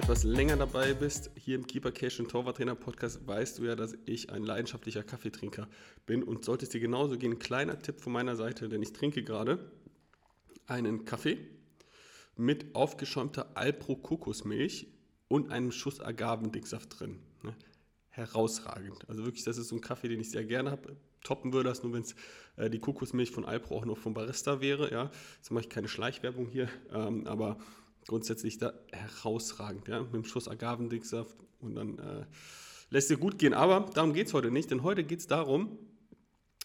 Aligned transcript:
etwas 0.00 0.24
länger 0.24 0.56
dabei 0.56 0.94
bist, 0.94 1.30
hier 1.36 1.56
im 1.56 1.66
Keeper 1.66 1.92
Cash 1.92 2.20
und 2.20 2.30
Torwarttrainer 2.30 2.74
Podcast, 2.74 3.26
weißt 3.26 3.58
du 3.58 3.64
ja, 3.64 3.76
dass 3.76 3.98
ich 4.06 4.30
ein 4.30 4.44
leidenschaftlicher 4.44 5.02
Kaffeetrinker 5.02 5.68
bin 6.06 6.22
und 6.22 6.42
sollte 6.42 6.64
es 6.64 6.70
dir 6.70 6.80
genauso 6.80 7.18
gehen, 7.18 7.38
kleiner 7.38 7.78
Tipp 7.78 8.00
von 8.00 8.14
meiner 8.14 8.34
Seite, 8.34 8.70
denn 8.70 8.80
ich 8.80 8.94
trinke 8.94 9.22
gerade 9.22 9.70
einen 10.66 11.04
Kaffee 11.04 11.36
mit 12.34 12.74
aufgeschäumter 12.74 13.50
Alpro 13.58 13.94
Kokosmilch 13.94 14.86
und 15.28 15.50
einem 15.50 15.70
Schuss 15.70 16.00
Agavendicksaft 16.00 16.98
drin. 16.98 17.18
Ne? 17.42 17.54
Herausragend. 18.08 19.06
Also 19.06 19.26
wirklich, 19.26 19.44
das 19.44 19.58
ist 19.58 19.68
so 19.68 19.76
ein 19.76 19.82
Kaffee, 19.82 20.08
den 20.08 20.20
ich 20.20 20.30
sehr 20.30 20.46
gerne 20.46 20.70
habe. 20.70 20.96
Toppen 21.22 21.52
würde 21.52 21.68
das 21.68 21.82
nur, 21.82 21.92
wenn 21.92 22.02
es 22.02 22.14
äh, 22.56 22.70
die 22.70 22.78
Kokosmilch 22.78 23.32
von 23.32 23.44
Alpro 23.44 23.76
auch 23.76 23.84
noch 23.84 23.98
vom 23.98 24.14
Barista 24.14 24.62
wäre. 24.62 24.90
Ja, 24.90 25.10
jetzt 25.36 25.50
mache 25.50 25.64
ich 25.64 25.68
keine 25.68 25.88
Schleichwerbung 25.88 26.48
hier, 26.48 26.70
ähm, 26.90 27.26
aber 27.26 27.58
grundsätzlich 28.10 28.58
da 28.58 28.72
herausragend, 28.90 29.86
ja, 29.86 30.00
mit 30.02 30.12
dem 30.12 30.24
Schuss 30.24 30.48
Agavendicksaft 30.48 31.36
und 31.60 31.76
dann 31.76 31.98
äh, 32.00 32.24
lässt 32.90 33.08
dir 33.08 33.16
gut 33.16 33.38
gehen. 33.38 33.54
Aber 33.54 33.88
darum 33.94 34.12
geht 34.14 34.26
es 34.26 34.34
heute 34.34 34.50
nicht, 34.50 34.72
denn 34.72 34.82
heute 34.82 35.04
geht 35.04 35.20
es 35.20 35.28
darum, 35.28 35.78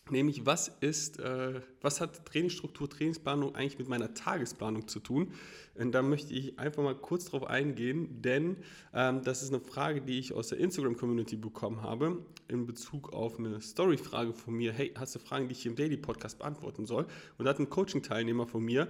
nämlich 0.09 0.48
was 0.48 0.70
ist, 0.80 1.20
äh, 1.20 1.62
was 1.81 2.02
hat 2.02 2.26
Trainingsstruktur, 2.26 2.89
Trainingsplanung 2.89 3.53
eigentlich 3.53 3.77
mit 3.77 3.88
meiner 3.88 4.16
Tagesplanung 4.16 4.88
zu 4.88 5.00
tun? 5.00 5.34
Und 5.76 5.91
da 5.91 6.02
möchte 6.02 6.34
ich 6.34 6.58
einfach 6.58 6.81
mal 6.81 6.95
kurz 6.95 7.26
drauf 7.26 7.44
eingehen, 7.44 8.23
denn 8.23 8.58
ähm, 8.91 9.22
das 9.23 9.44
ist 9.44 9.53
eine 9.53 9.62
Frage, 9.62 10.02
die 10.02 10.17
ich 10.17 10.34
aus 10.34 10.48
der 10.48 10.58
Instagram-Community 10.58 11.36
bekommen 11.36 11.84
habe, 11.84 12.25
in 12.48 12.66
Bezug 12.66 13.14
auf 13.14 13.38
eine 13.38 13.62
Story-Frage 13.62 14.34
von 14.34 14.56
mir. 14.56 14.73
Hey, 14.73 14.91
hast 14.97 15.14
du 15.14 15.19
Fragen, 15.19 15.47
die 15.47 15.52
ich 15.52 15.62
hier 15.62 15.69
im 15.69 15.78
Daily 15.78 15.97
Podcast 15.97 16.39
beantworten 16.39 16.88
soll? 16.88 17.06
Und 17.38 17.45
da 17.45 17.52
hat 17.52 17.59
ein 17.59 17.69
Coaching-Teilnehmer 17.69 18.47
von 18.47 18.64
mir 18.64 18.88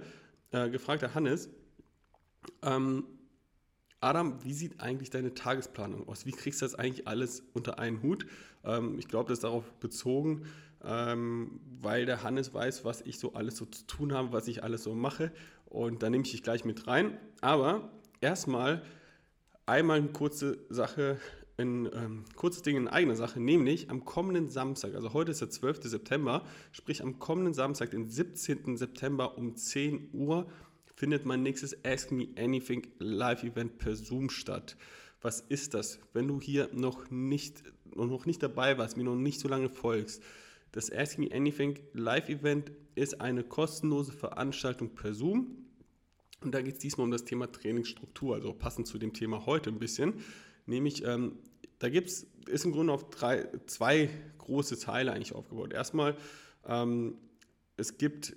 äh, 0.52 0.70
gefragt, 0.70 1.02
der 1.02 1.14
Hannes, 1.14 1.50
ähm, 2.62 3.04
Adam, 4.00 4.44
wie 4.44 4.52
sieht 4.52 4.80
eigentlich 4.80 5.10
deine 5.10 5.34
Tagesplanung 5.34 6.08
aus? 6.08 6.26
Wie 6.26 6.32
kriegst 6.32 6.60
du 6.60 6.66
das 6.66 6.74
eigentlich 6.74 7.08
alles 7.08 7.42
unter 7.54 7.78
einen 7.78 8.02
Hut? 8.02 8.26
Ähm, 8.64 8.98
ich 8.98 9.08
glaube, 9.08 9.28
das 9.28 9.38
ist 9.38 9.44
darauf 9.44 9.64
bezogen, 9.80 10.42
ähm, 10.84 11.60
weil 11.80 12.06
der 12.06 12.22
Hannes 12.22 12.52
weiß, 12.52 12.84
was 12.84 13.00
ich 13.02 13.18
so 13.18 13.32
alles 13.32 13.56
so 13.56 13.64
zu 13.64 13.86
tun 13.86 14.12
habe, 14.12 14.32
was 14.32 14.48
ich 14.48 14.62
alles 14.62 14.82
so 14.84 14.94
mache. 14.94 15.32
Und 15.66 16.02
da 16.02 16.10
nehme 16.10 16.24
ich 16.24 16.30
dich 16.30 16.42
gleich 16.42 16.64
mit 16.64 16.86
rein. 16.86 17.18
Aber 17.40 17.90
erstmal 18.20 18.82
einmal 19.64 19.98
eine 19.98 20.08
kurze 20.08 20.58
Sache, 20.68 21.18
ein 21.58 21.86
ähm, 21.86 22.24
kurzes 22.34 22.62
Ding 22.62 22.76
in 22.76 22.88
eigener 22.88 23.16
Sache, 23.16 23.40
nämlich 23.40 23.90
am 23.90 24.04
kommenden 24.04 24.48
Samstag, 24.48 24.94
also 24.94 25.14
heute 25.14 25.30
ist 25.30 25.40
der 25.40 25.50
12. 25.50 25.84
September, 25.84 26.44
sprich 26.70 27.02
am 27.02 27.18
kommenden 27.18 27.54
Samstag, 27.54 27.90
den 27.90 28.08
17. 28.08 28.76
September 28.76 29.38
um 29.38 29.56
10 29.56 30.10
Uhr, 30.12 30.46
findet 30.96 31.26
mein 31.26 31.42
nächstes 31.42 31.84
Ask 31.84 32.10
Me 32.10 32.28
Anything 32.36 32.86
Live-Event 32.98 33.78
per 33.78 33.94
Zoom 33.94 34.30
statt. 34.30 34.76
Was 35.20 35.40
ist 35.40 35.74
das? 35.74 36.00
Wenn 36.14 36.26
du 36.26 36.40
hier 36.40 36.70
noch 36.72 37.10
nicht, 37.10 37.62
noch 37.94 38.26
nicht 38.26 38.42
dabei 38.42 38.78
warst, 38.78 38.96
mir 38.96 39.04
noch 39.04 39.14
nicht 39.14 39.38
so 39.38 39.48
lange 39.48 39.68
folgst, 39.68 40.22
das 40.72 40.90
Ask 40.90 41.18
Me 41.18 41.28
Anything 41.32 41.78
Live-Event 41.92 42.72
ist 42.94 43.20
eine 43.20 43.44
kostenlose 43.44 44.12
Veranstaltung 44.12 44.94
per 44.94 45.14
Zoom. 45.14 45.66
Und 46.42 46.54
da 46.54 46.60
geht 46.60 46.74
es 46.74 46.80
diesmal 46.80 47.04
um 47.04 47.10
das 47.10 47.24
Thema 47.24 47.50
Trainingsstruktur, 47.50 48.34
also 48.34 48.52
passend 48.52 48.86
zu 48.86 48.98
dem 48.98 49.12
Thema 49.12 49.46
heute 49.46 49.70
ein 49.70 49.78
bisschen. 49.78 50.14
Nämlich, 50.66 51.04
ähm, 51.04 51.38
da 51.78 51.88
gibt's, 51.88 52.26
ist 52.46 52.64
im 52.64 52.72
Grunde 52.72 52.92
auf 52.92 53.08
drei, 53.10 53.48
zwei 53.66 54.08
große 54.38 54.78
Teile 54.78 55.12
eigentlich 55.12 55.34
aufgebaut. 55.34 55.72
Erstmal, 55.72 56.16
ähm, 56.66 57.18
es 57.76 57.98
gibt 57.98 58.36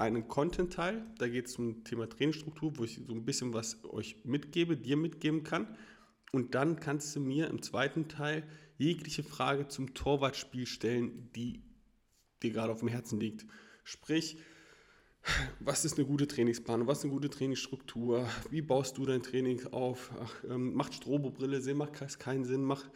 einen 0.00 0.28
Content-Teil, 0.28 1.04
da 1.18 1.28
geht 1.28 1.46
es 1.46 1.52
zum 1.52 1.84
Thema 1.84 2.08
Trainingsstruktur, 2.08 2.78
wo 2.78 2.84
ich 2.84 3.00
so 3.06 3.12
ein 3.12 3.24
bisschen 3.24 3.52
was 3.52 3.84
euch 3.84 4.16
mitgebe, 4.24 4.76
dir 4.76 4.96
mitgeben 4.96 5.44
kann. 5.44 5.76
Und 6.32 6.54
dann 6.54 6.80
kannst 6.80 7.14
du 7.14 7.20
mir 7.20 7.48
im 7.48 7.60
zweiten 7.62 8.08
Teil 8.08 8.44
jegliche 8.78 9.22
Frage 9.22 9.68
zum 9.68 9.94
Torwartspiel 9.94 10.66
stellen, 10.66 11.30
die 11.34 11.62
dir 12.42 12.52
gerade 12.52 12.72
auf 12.72 12.80
dem 12.80 12.88
Herzen 12.88 13.20
liegt. 13.20 13.46
Sprich, 13.84 14.38
was 15.58 15.84
ist 15.84 15.98
eine 15.98 16.06
gute 16.06 16.26
Trainingsplanung, 16.26 16.86
was 16.86 16.98
ist 16.98 17.04
eine 17.04 17.12
gute 17.12 17.28
Trainingsstruktur, 17.28 18.26
wie 18.50 18.62
baust 18.62 18.96
du 18.96 19.04
dein 19.04 19.22
Training 19.22 19.66
auf, 19.66 20.10
Ach, 20.18 20.44
ähm, 20.44 20.72
macht 20.72 20.94
Strobobrille 20.94 21.60
Sinn, 21.60 21.76
macht 21.76 22.18
keinen 22.18 22.44
Sinn, 22.44 22.62
macht 22.62 22.90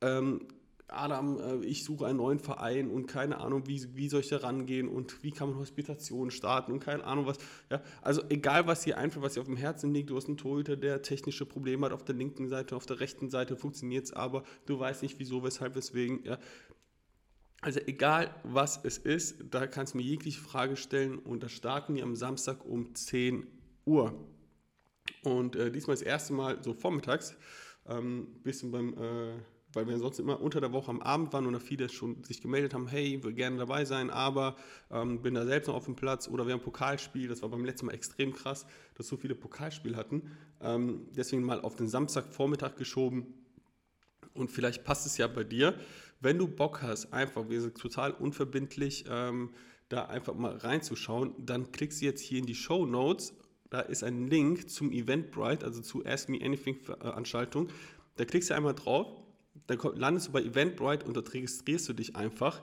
ähm, 0.00 0.48
Adam, 0.92 1.38
äh, 1.38 1.64
ich 1.64 1.84
suche 1.84 2.06
einen 2.06 2.18
neuen 2.18 2.38
Verein 2.38 2.90
und 2.90 3.06
keine 3.06 3.38
Ahnung, 3.38 3.66
wie, 3.66 3.96
wie 3.96 4.08
soll 4.08 4.20
ich 4.20 4.28
da 4.28 4.38
rangehen 4.38 4.88
und 4.88 5.22
wie 5.22 5.30
kann 5.30 5.50
man 5.50 5.58
Hospitation 5.58 6.30
starten 6.30 6.72
und 6.72 6.80
keine 6.80 7.04
Ahnung 7.04 7.26
was. 7.26 7.38
Ja, 7.70 7.82
also 8.02 8.22
egal, 8.28 8.66
was 8.66 8.82
dir 8.82 8.98
einfach, 8.98 9.22
was 9.22 9.34
dir 9.34 9.40
auf 9.40 9.46
dem 9.46 9.56
Herzen 9.56 9.92
liegt, 9.92 10.10
du 10.10 10.16
hast 10.16 10.28
einen 10.28 10.36
Torhüter, 10.36 10.76
der 10.76 11.02
technische 11.02 11.46
Probleme 11.46 11.86
hat 11.86 11.92
auf 11.92 12.04
der 12.04 12.14
linken 12.14 12.48
Seite, 12.48 12.76
auf 12.76 12.86
der 12.86 13.00
rechten 13.00 13.30
Seite 13.30 13.56
funktioniert 13.56 14.06
es, 14.06 14.12
aber 14.12 14.44
du 14.66 14.78
weißt 14.78 15.02
nicht 15.02 15.18
wieso, 15.18 15.42
weshalb, 15.42 15.74
weswegen. 15.74 16.24
Ja. 16.24 16.38
Also 17.60 17.80
egal, 17.86 18.34
was 18.42 18.80
es 18.84 18.96
ist, 18.96 19.44
da 19.50 19.66
kannst 19.66 19.94
du 19.94 19.98
mir 19.98 20.04
jegliche 20.04 20.40
Frage 20.40 20.76
stellen 20.76 21.18
und 21.18 21.42
das 21.42 21.52
starten 21.52 21.94
wir 21.94 22.02
am 22.02 22.16
Samstag 22.16 22.64
um 22.64 22.94
10 22.94 23.46
Uhr. 23.84 24.14
Und 25.22 25.56
äh, 25.56 25.70
diesmal 25.70 25.94
das 25.94 26.02
erste 26.02 26.32
Mal 26.32 26.62
so 26.62 26.72
vormittags, 26.72 27.36
ähm, 27.86 28.28
bisschen 28.42 28.70
beim... 28.70 28.94
Äh, 28.94 29.32
weil 29.72 29.86
wir 29.86 29.98
sonst 29.98 30.18
immer 30.18 30.40
unter 30.40 30.60
der 30.60 30.72
Woche 30.72 30.90
am 30.90 31.00
Abend 31.00 31.32
waren 31.32 31.46
und 31.46 31.52
da 31.52 31.58
viele 31.60 31.88
schon 31.88 32.22
sich 32.24 32.40
gemeldet 32.40 32.74
haben, 32.74 32.88
hey, 32.88 33.22
will 33.22 33.32
gerne 33.32 33.58
dabei 33.58 33.84
sein, 33.84 34.10
aber 34.10 34.56
ähm, 34.90 35.22
bin 35.22 35.34
da 35.34 35.44
selbst 35.44 35.68
noch 35.68 35.74
auf 35.74 35.84
dem 35.84 35.96
Platz 35.96 36.28
oder 36.28 36.46
wir 36.46 36.54
haben 36.54 36.60
Pokalspiel, 36.60 37.28
das 37.28 37.42
war 37.42 37.48
beim 37.48 37.64
letzten 37.64 37.86
Mal 37.86 37.92
extrem 37.92 38.32
krass, 38.32 38.66
dass 38.94 39.06
so 39.06 39.16
viele 39.16 39.34
Pokalspiele 39.34 39.96
hatten. 39.96 40.30
Ähm, 40.60 41.06
deswegen 41.16 41.42
mal 41.42 41.60
auf 41.60 41.76
den 41.76 41.88
Samstagvormittag 41.88 42.76
geschoben 42.76 43.26
und 44.34 44.50
vielleicht 44.50 44.84
passt 44.84 45.06
es 45.06 45.16
ja 45.18 45.26
bei 45.26 45.44
dir. 45.44 45.74
Wenn 46.20 46.38
du 46.38 46.48
Bock 46.48 46.82
hast, 46.82 47.12
einfach, 47.12 47.48
wir 47.48 47.60
sind 47.60 47.78
total 47.78 48.12
unverbindlich, 48.12 49.04
ähm, 49.08 49.50
da 49.88 50.04
einfach 50.06 50.34
mal 50.34 50.56
reinzuschauen, 50.56 51.34
dann 51.38 51.72
klickst 51.72 52.00
du 52.00 52.06
jetzt 52.06 52.20
hier 52.20 52.38
in 52.38 52.46
die 52.46 52.54
Show 52.54 52.86
Notes. 52.86 53.34
Da 53.70 53.80
ist 53.80 54.04
ein 54.04 54.28
Link 54.28 54.68
zum 54.68 54.92
Eventbrite, 54.92 55.64
also 55.64 55.80
zu 55.80 56.04
Ask 56.04 56.28
Me 56.28 56.38
Anything 56.42 56.76
Veranstaltung. 56.76 57.68
Da 58.16 58.24
klickst 58.24 58.50
du 58.50 58.54
einmal 58.54 58.74
drauf 58.74 59.06
dann 59.66 59.78
landest 59.94 60.28
du 60.28 60.32
bei 60.32 60.42
Eventbrite 60.42 61.06
und 61.06 61.16
dort 61.16 61.32
registrierst 61.32 61.88
du 61.88 61.92
dich 61.92 62.16
einfach 62.16 62.62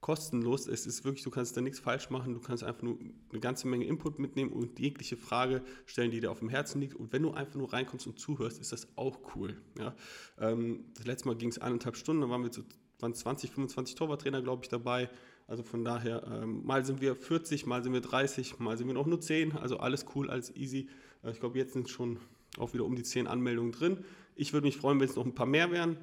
kostenlos. 0.00 0.68
Es 0.68 0.86
ist 0.86 1.04
wirklich, 1.04 1.24
du 1.24 1.30
kannst 1.30 1.56
da 1.56 1.60
nichts 1.60 1.80
falsch 1.80 2.10
machen, 2.10 2.34
du 2.34 2.40
kannst 2.40 2.62
einfach 2.62 2.82
nur 2.82 2.98
eine 3.30 3.40
ganze 3.40 3.66
Menge 3.66 3.84
Input 3.84 4.18
mitnehmen 4.18 4.52
und 4.52 4.78
jegliche 4.78 5.16
Frage 5.16 5.62
stellen, 5.86 6.10
die 6.10 6.20
dir 6.20 6.30
auf 6.30 6.38
dem 6.38 6.48
Herzen 6.48 6.80
liegt. 6.80 6.94
Und 6.94 7.12
wenn 7.12 7.22
du 7.22 7.32
einfach 7.32 7.56
nur 7.56 7.72
reinkommst 7.72 8.06
und 8.06 8.18
zuhörst, 8.18 8.60
ist 8.60 8.72
das 8.72 8.88
auch 8.96 9.18
cool. 9.34 9.56
Ja? 9.78 9.94
Ähm, 10.38 10.84
das 10.94 11.06
letzte 11.06 11.28
Mal 11.28 11.36
ging 11.36 11.48
es 11.48 11.58
eineinhalb 11.58 11.96
Stunden, 11.96 12.22
da 12.22 12.28
waren 12.28 12.42
wir 12.42 12.52
so 12.52 12.62
waren 13.00 13.14
20, 13.14 13.50
25 13.50 13.94
Torwarttrainer, 13.94 14.42
glaube 14.42 14.64
ich, 14.64 14.68
dabei. 14.68 15.08
Also 15.46 15.62
von 15.62 15.84
daher, 15.84 16.24
ähm, 16.26 16.64
mal 16.66 16.84
sind 16.84 17.00
wir 17.00 17.14
40, 17.14 17.64
mal 17.64 17.82
sind 17.82 17.92
wir 17.92 18.00
30, 18.00 18.58
mal 18.58 18.76
sind 18.76 18.86
wir 18.86 18.94
noch 18.94 19.06
nur 19.06 19.20
10. 19.20 19.56
Also 19.56 19.78
alles 19.78 20.04
cool, 20.14 20.30
alles 20.30 20.54
easy. 20.56 20.88
Äh, 21.22 21.30
ich 21.30 21.40
glaube, 21.40 21.58
jetzt 21.58 21.72
sind 21.72 21.88
schon 21.88 22.18
auch 22.58 22.74
wieder 22.74 22.84
um 22.84 22.96
die 22.96 23.02
10 23.02 23.26
Anmeldungen 23.26 23.72
drin. 23.72 24.04
Ich 24.34 24.52
würde 24.52 24.66
mich 24.66 24.76
freuen, 24.76 25.00
wenn 25.00 25.08
es 25.08 25.16
noch 25.16 25.24
ein 25.24 25.34
paar 25.34 25.46
mehr 25.46 25.70
wären. 25.70 25.96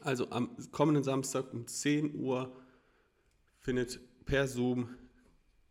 Also 0.00 0.30
am 0.30 0.50
kommenden 0.72 1.04
Samstag 1.04 1.52
um 1.52 1.66
10 1.66 2.14
Uhr 2.14 2.54
findet 3.58 4.00
per 4.24 4.48
Zoom 4.48 4.88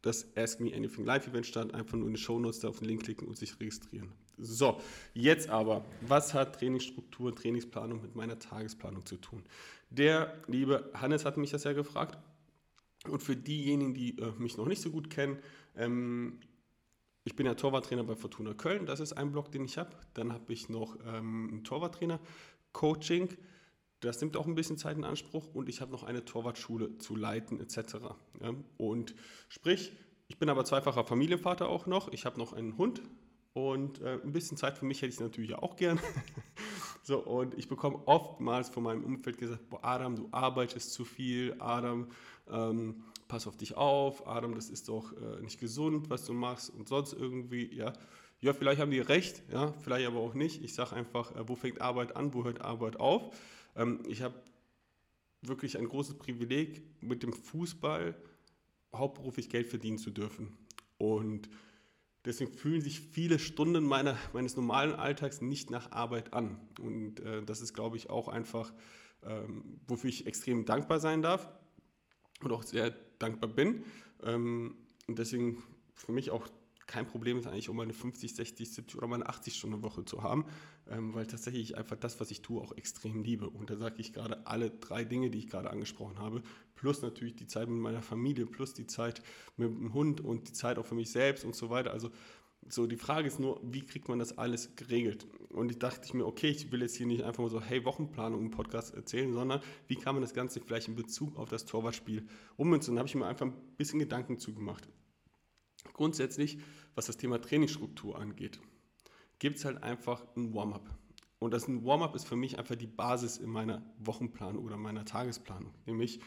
das 0.01 0.27
Ask 0.35 0.59
Me 0.59 0.73
Anything 0.75 1.05
Live 1.05 1.27
Event 1.27 1.45
statt. 1.45 1.73
Einfach 1.73 1.97
nur 1.97 2.07
in 2.07 2.13
die 2.13 2.19
Show 2.19 2.39
Notes 2.39 2.59
da 2.59 2.69
auf 2.69 2.79
den 2.79 2.87
Link 2.87 3.03
klicken 3.03 3.27
und 3.27 3.37
sich 3.37 3.59
registrieren. 3.59 4.11
So, 4.37 4.81
jetzt 5.13 5.49
aber, 5.49 5.85
was 6.01 6.33
hat 6.33 6.55
Trainingsstruktur, 6.55 7.35
Trainingsplanung 7.35 8.01
mit 8.01 8.15
meiner 8.15 8.39
Tagesplanung 8.39 9.05
zu 9.05 9.17
tun? 9.17 9.43
Der 9.89 10.41
liebe 10.47 10.89
Hannes 10.93 11.23
hat 11.23 11.37
mich 11.37 11.51
das 11.51 11.63
ja 11.63 11.73
gefragt. 11.73 12.17
Und 13.07 13.21
für 13.21 13.35
diejenigen, 13.35 13.93
die 13.93 14.17
äh, 14.17 14.31
mich 14.37 14.57
noch 14.57 14.65
nicht 14.65 14.81
so 14.81 14.89
gut 14.89 15.09
kennen, 15.09 15.37
ähm, 15.75 16.39
ich 17.25 17.35
bin 17.35 17.45
ja 17.45 17.53
Torwarttrainer 17.53 18.03
bei 18.03 18.15
Fortuna 18.15 18.53
Köln, 18.53 18.85
das 18.85 18.99
ist 18.99 19.13
ein 19.13 19.31
Blog, 19.31 19.51
den 19.51 19.65
ich 19.65 19.77
habe. 19.77 19.91
Dann 20.13 20.33
habe 20.33 20.51
ich 20.51 20.67
noch 20.67 20.97
ähm, 21.05 21.49
ein 21.53 21.63
Torwarttrainer-Coaching 21.63 23.29
das 24.03 24.19
nimmt 24.21 24.37
auch 24.37 24.45
ein 24.45 24.55
bisschen 24.55 24.77
Zeit 24.77 24.97
in 24.97 25.03
Anspruch 25.03 25.53
und 25.53 25.69
ich 25.69 25.81
habe 25.81 25.91
noch 25.91 26.03
eine 26.03 26.25
Torwartschule 26.25 26.97
zu 26.97 27.15
leiten 27.15 27.59
etc. 27.59 27.95
Und 28.77 29.15
sprich, 29.49 29.91
ich 30.27 30.37
bin 30.37 30.49
aber 30.49 30.65
zweifacher 30.65 31.03
Familienvater 31.03 31.69
auch 31.69 31.85
noch. 31.85 32.11
Ich 32.11 32.25
habe 32.25 32.39
noch 32.39 32.53
einen 32.53 32.77
Hund 32.77 33.01
und 33.53 34.01
äh, 34.01 34.19
ein 34.23 34.31
bisschen 34.31 34.57
Zeit 34.57 34.77
für 34.77 34.85
mich 34.85 35.01
hätte 35.01 35.13
ich 35.13 35.19
natürlich 35.19 35.53
auch 35.55 35.75
gern. 35.75 35.99
so, 37.03 37.19
und 37.19 37.55
ich 37.57 37.67
bekomme 37.67 37.99
oftmals 38.05 38.69
von 38.69 38.83
meinem 38.83 39.03
Umfeld 39.03 39.37
gesagt, 39.37 39.69
boah, 39.69 39.79
Adam, 39.83 40.15
du 40.15 40.27
arbeitest 40.31 40.91
zu 40.91 41.05
viel, 41.05 41.55
Adam, 41.59 42.07
ähm, 42.49 43.03
pass 43.27 43.45
auf 43.45 43.55
dich 43.55 43.77
auf, 43.77 44.27
Adam, 44.27 44.55
das 44.55 44.69
ist 44.69 44.89
doch 44.89 45.13
äh, 45.13 45.41
nicht 45.41 45.59
gesund, 45.59 46.09
was 46.09 46.25
du 46.25 46.33
machst 46.33 46.71
und 46.71 46.87
sonst 46.87 47.13
irgendwie, 47.13 47.73
ja. 47.73 47.93
Ja, 48.41 48.51
vielleicht 48.53 48.81
haben 48.81 48.91
die 48.91 48.99
recht, 48.99 49.41
ja, 49.53 49.71
vielleicht 49.83 50.05
aber 50.05 50.19
auch 50.19 50.33
nicht. 50.33 50.61
Ich 50.63 50.73
sage 50.73 50.95
einfach, 50.95 51.33
äh, 51.35 51.47
wo 51.47 51.55
fängt 51.55 51.79
Arbeit 51.79 52.15
an, 52.17 52.33
wo 52.33 52.43
hört 52.43 52.59
Arbeit 52.59 52.99
auf? 52.99 53.33
Ähm, 53.75 54.03
ich 54.07 54.21
habe 54.21 54.35
wirklich 55.41 55.77
ein 55.77 55.87
großes 55.87 56.17
Privileg, 56.17 56.81
mit 57.01 57.23
dem 57.23 57.33
Fußball 57.33 58.15
hauptberuflich 58.93 59.49
Geld 59.49 59.67
verdienen 59.67 59.97
zu 59.97 60.11
dürfen. 60.11 60.57
Und 60.97 61.49
Deswegen 62.25 62.53
fühlen 62.53 62.81
sich 62.81 63.01
viele 63.01 63.37
Stunden 63.37 63.83
meiner, 63.83 64.17
meines 64.31 64.55
normalen 64.55 64.93
Alltags 64.93 65.41
nicht 65.41 65.69
nach 65.69 65.91
Arbeit 65.91 66.33
an. 66.33 66.57
Und 66.79 67.19
äh, 67.19 67.43
das 67.43 67.59
ist, 67.59 67.73
glaube 67.73 67.97
ich, 67.97 68.09
auch 68.09 68.29
einfach, 68.29 68.73
ähm, 69.23 69.81
wofür 69.87 70.09
ich 70.09 70.25
extrem 70.25 70.65
dankbar 70.65 70.99
sein 70.99 71.21
darf 71.21 71.49
und 72.41 72.51
auch 72.53 72.63
sehr 72.63 72.91
dankbar 73.19 73.49
bin. 73.49 73.83
Ähm, 74.23 74.77
und 75.07 75.19
deswegen 75.19 75.61
für 75.95 76.13
mich 76.13 76.31
auch 76.31 76.47
kein 76.87 77.07
Problem 77.07 77.37
ist 77.37 77.47
eigentlich, 77.47 77.69
um 77.69 77.79
eine 77.79 77.93
50, 77.93 78.35
60, 78.35 78.71
70 78.71 78.97
oder 78.97 79.07
mal 79.07 79.15
eine 79.15 79.29
80-Stunden-Woche 79.29 80.05
zu 80.05 80.23
haben, 80.23 80.45
ähm, 80.89 81.13
weil 81.13 81.25
tatsächlich 81.25 81.71
ich 81.71 81.77
einfach 81.77 81.95
das, 81.95 82.19
was 82.19 82.31
ich 82.31 82.41
tue, 82.41 82.61
auch 82.61 82.71
extrem 82.73 83.23
liebe. 83.23 83.49
Und 83.49 83.69
da 83.69 83.77
sage 83.77 83.95
ich 83.99 84.13
gerade 84.13 84.45
alle 84.45 84.69
drei 84.69 85.03
Dinge, 85.03 85.29
die 85.29 85.39
ich 85.39 85.47
gerade 85.47 85.69
angesprochen 85.69 86.19
habe, 86.19 86.43
plus 86.75 87.01
natürlich 87.01 87.35
die 87.35 87.47
Zeit 87.47 87.69
mit 87.69 87.79
meiner 87.79 88.01
Familie, 88.01 88.45
plus 88.45 88.73
die 88.73 88.87
Zeit 88.87 89.21
mit 89.57 89.69
dem 89.69 89.93
Hund 89.93 90.21
und 90.21 90.49
die 90.49 90.53
Zeit 90.53 90.77
auch 90.77 90.85
für 90.85 90.95
mich 90.95 91.11
selbst 91.11 91.45
und 91.45 91.55
so 91.55 91.69
weiter. 91.69 91.91
Also 91.91 92.11
so, 92.69 92.87
die 92.87 92.97
Frage 92.97 93.27
ist 93.27 93.39
nur, 93.39 93.59
wie 93.63 93.81
kriegt 93.81 94.07
man 94.07 94.19
das 94.19 94.37
alles 94.37 94.75
geregelt? 94.75 95.27
Und 95.49 95.71
ich 95.71 95.79
dachte 95.79 96.15
mir, 96.15 96.25
okay, 96.25 96.47
ich 96.47 96.71
will 96.71 96.81
jetzt 96.81 96.95
hier 96.95 97.07
nicht 97.07 97.23
einfach 97.23 97.43
mal 97.43 97.49
so, 97.49 97.61
hey, 97.61 97.83
Wochenplanung 97.85 98.39
im 98.39 98.51
Podcast 98.51 98.93
erzählen, 98.93 99.33
sondern 99.33 99.61
wie 99.87 99.95
kann 99.95 100.15
man 100.15 100.21
das 100.21 100.33
Ganze 100.33 100.61
vielleicht 100.61 100.87
in 100.87 100.95
Bezug 100.95 101.37
auf 101.37 101.49
das 101.49 101.65
Torwartspiel 101.65 102.25
ummünzen? 102.55 102.95
Da 102.95 102.99
habe 102.99 103.09
ich 103.09 103.15
mir 103.15 103.25
einfach 103.25 103.45
ein 103.45 103.53
bisschen 103.77 103.99
Gedanken 103.99 104.39
zugemacht. 104.39 104.87
Grundsätzlich, 105.91 106.59
was 106.95 107.07
das 107.07 107.17
Thema 107.17 107.41
Trainingsstruktur 107.41 108.17
angeht, 108.17 108.59
gibt 109.39 109.57
es 109.57 109.65
halt 109.65 109.83
einfach 109.83 110.25
ein 110.37 110.53
Warm-up. 110.53 110.89
Und 111.39 111.51
das 111.51 111.67
Warm-up 111.67 112.15
ist 112.15 112.25
für 112.25 112.37
mich 112.37 112.57
einfach 112.57 112.75
die 112.75 112.87
Basis 112.87 113.37
in 113.37 113.49
meiner 113.49 113.83
Wochenplanung 113.99 114.63
oder 114.63 114.77
meiner 114.77 115.03
Tagesplanung. 115.03 115.73
Nämlich, 115.85 116.21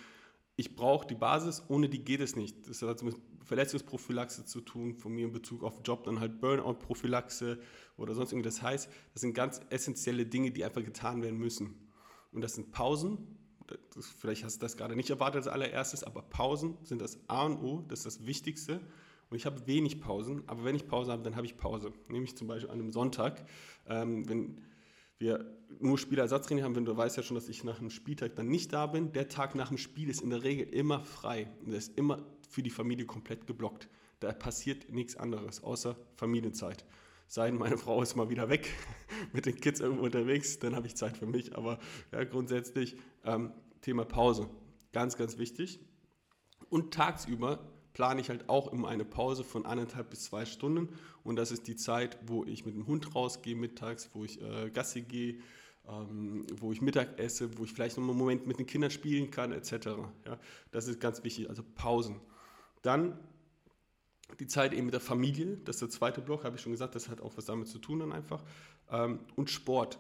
ich 0.57 0.77
brauche 0.77 1.07
die 1.07 1.15
Basis, 1.15 1.63
ohne 1.69 1.89
die 1.89 2.05
geht 2.05 2.21
es 2.21 2.37
nicht. 2.37 2.69
Das 2.69 2.83
hat 2.83 3.03
mit 3.03 3.17
Verletzungsprophylaxe 3.43 4.45
zu 4.45 4.61
tun, 4.61 4.95
von 4.95 5.13
mir 5.13 5.25
in 5.25 5.33
Bezug 5.33 5.63
auf 5.63 5.81
Job, 5.85 6.05
dann 6.05 6.21
halt 6.21 6.41
Burnout-Prophylaxe 6.41 7.59
oder 7.97 8.15
sonst 8.15 8.33
irgendwas. 8.33 8.57
Das 8.57 8.63
heißt, 8.63 8.91
das 9.15 9.23
sind 9.23 9.33
ganz 9.33 9.61
essentielle 9.71 10.27
Dinge, 10.27 10.51
die 10.51 10.65
einfach 10.65 10.85
getan 10.85 11.23
werden 11.23 11.39
müssen. 11.39 11.75
Und 12.33 12.43
das 12.43 12.55
sind 12.55 12.73
Pausen. 12.73 13.39
Das, 13.95 14.09
vielleicht 14.09 14.45
hast 14.45 14.57
du 14.57 14.61
das 14.61 14.77
gerade 14.77 14.97
nicht 14.97 15.11
erwartet 15.11 15.39
als 15.39 15.49
allererstes, 15.49 16.05
aber 16.05 16.23
Pausen 16.23 16.77
sind 16.83 17.01
das 17.01 17.19
A 17.29 17.47
und 17.47 17.57
O, 17.57 17.85
das 17.89 18.01
ist 18.01 18.07
das 18.07 18.27
Wichtigste. 18.27 18.81
Und 19.29 19.37
ich 19.37 19.47
habe 19.47 19.67
wenig 19.67 20.01
Pausen, 20.01 20.43
aber 20.47 20.65
wenn 20.65 20.77
ich 20.77 20.87
Pause 20.87 21.13
habe, 21.13 21.23
dann 21.23 21.37
habe 21.37 21.47
ich 21.47 21.57
Pause. 21.57 21.93
Nämlich 22.09 22.37
zum 22.37 22.47
Beispiel 22.47 22.71
an 22.71 22.79
einem 22.79 22.93
Sonntag, 22.93 23.45
ähm, 23.87 24.29
wenn 24.29 24.63
wir 25.19 25.57
nur 25.81 25.99
Spielersatztraining 25.99 26.65
haben, 26.65 26.77
wenn 26.77 26.85
du 26.85 26.97
weißt 26.97 27.17
ja 27.17 27.23
schon, 27.23 27.35
dass 27.35 27.49
ich 27.49 27.65
nach 27.65 27.81
einem 27.81 27.91
Spieltag 27.91 28.37
dann 28.37 28.49
nicht 28.49 28.73
da 28.73 28.87
bin. 28.87 29.13
Der 29.13 29.29
Tag 29.29 29.55
nach 29.55 29.69
dem 29.69 29.79
Spiel 29.79 30.09
ist 30.09 30.21
in 30.21 30.31
der 30.31 30.43
Regel 30.43 30.69
immer 30.69 31.01
frei. 31.05 31.49
Und 31.61 31.71
der 31.71 31.79
ist 31.79 31.97
immer 31.99 32.25
für 32.49 32.63
die 32.63 32.71
Familie 32.71 33.07
komplett 33.07 33.47
geblockt. 33.47 33.89
Da 34.21 34.33
passiert 34.33 34.91
nichts 34.91 35.17
anderes, 35.17 35.63
außer 35.63 35.97
Familienzeit. 36.15 36.85
Sei 37.29 37.51
denn, 37.51 37.59
meine 37.59 37.77
Frau 37.77 38.01
ist 38.03 38.15
mal 38.15 38.31
wieder 38.31 38.49
weg 38.49 38.71
mit 39.33 39.47
den 39.47 39.57
Kids 39.57 39.81
irgendwo 39.81 40.05
unterwegs, 40.05 40.59
dann 40.59 40.77
habe 40.77 40.87
ich 40.87 40.97
Zeit 40.97 41.17
für 41.17 41.27
mich. 41.27 41.57
Aber 41.57 41.79
ja, 42.13 42.23
grundsätzlich 42.25 42.97
ähm, 43.25 43.53
Thema 43.81 44.05
Pause, 44.05 44.49
ganz, 44.93 45.17
ganz 45.17 45.39
wichtig. 45.39 45.81
Und 46.69 46.95
tagsüber 46.95 47.76
plane 47.97 48.21
ich 48.21 48.29
halt 48.29 48.51
auch 48.51 48.71
immer 48.75 48.89
eine 48.89 49.07
Pause 49.07 49.43
von 49.43 49.65
anderthalb 49.65 50.11
bis 50.11 50.25
zwei 50.25 50.45
Stunden. 50.45 50.91
Und 51.25 51.37
das 51.37 51.51
ist 51.51 51.67
die 51.67 51.77
Zeit, 51.77 52.19
wo 52.27 52.45
ich 52.45 52.67
mit 52.67 52.75
dem 52.75 52.87
Hund 52.87 53.15
rausgehe 53.15 53.57
mittags, 53.57 54.11
wo 54.13 54.23
ich 54.23 54.39
äh, 54.43 54.69
Gassi 54.69 55.01
gehe, 55.01 55.39
ähm, 55.89 56.47
wo 56.61 56.73
ich 56.73 56.83
Mittag 56.83 57.19
esse, 57.19 57.57
wo 57.57 57.65
ich 57.65 57.73
vielleicht 57.73 57.97
noch 57.97 58.07
einen 58.07 58.19
Moment 58.19 58.47
mit 58.47 58.59
den 58.59 58.67
Kindern 58.67 58.91
spielen 58.91 59.31
kann, 59.31 59.51
etc. 59.51 59.73
Ja, 60.27 60.39
das 60.73 60.89
ist 60.89 61.01
ganz 61.01 61.25
wichtig, 61.25 61.49
also 61.49 61.63
Pausen. 61.75 62.21
Dann 62.83 63.19
die 64.41 64.47
Zeit 64.47 64.75
eben 64.75 64.85
mit 64.85 64.93
der 64.93 65.01
Familie, 65.01 65.57
das 65.65 65.77
ist 65.77 65.81
der 65.81 65.89
zweite 65.89 66.21
Block, 66.21 66.45
habe 66.45 66.57
ich 66.57 66.61
schon 66.61 66.73
gesagt, 66.73 66.97
das 66.97 67.09
hat 67.09 67.23
auch 67.23 67.35
was 67.39 67.47
damit 67.47 67.69
zu 67.69 67.79
tun 67.79 68.01
dann 68.01 68.13
einfach. 68.13 68.45
Ähm, 68.91 69.21
und 69.37 69.49
Sport. 69.49 69.99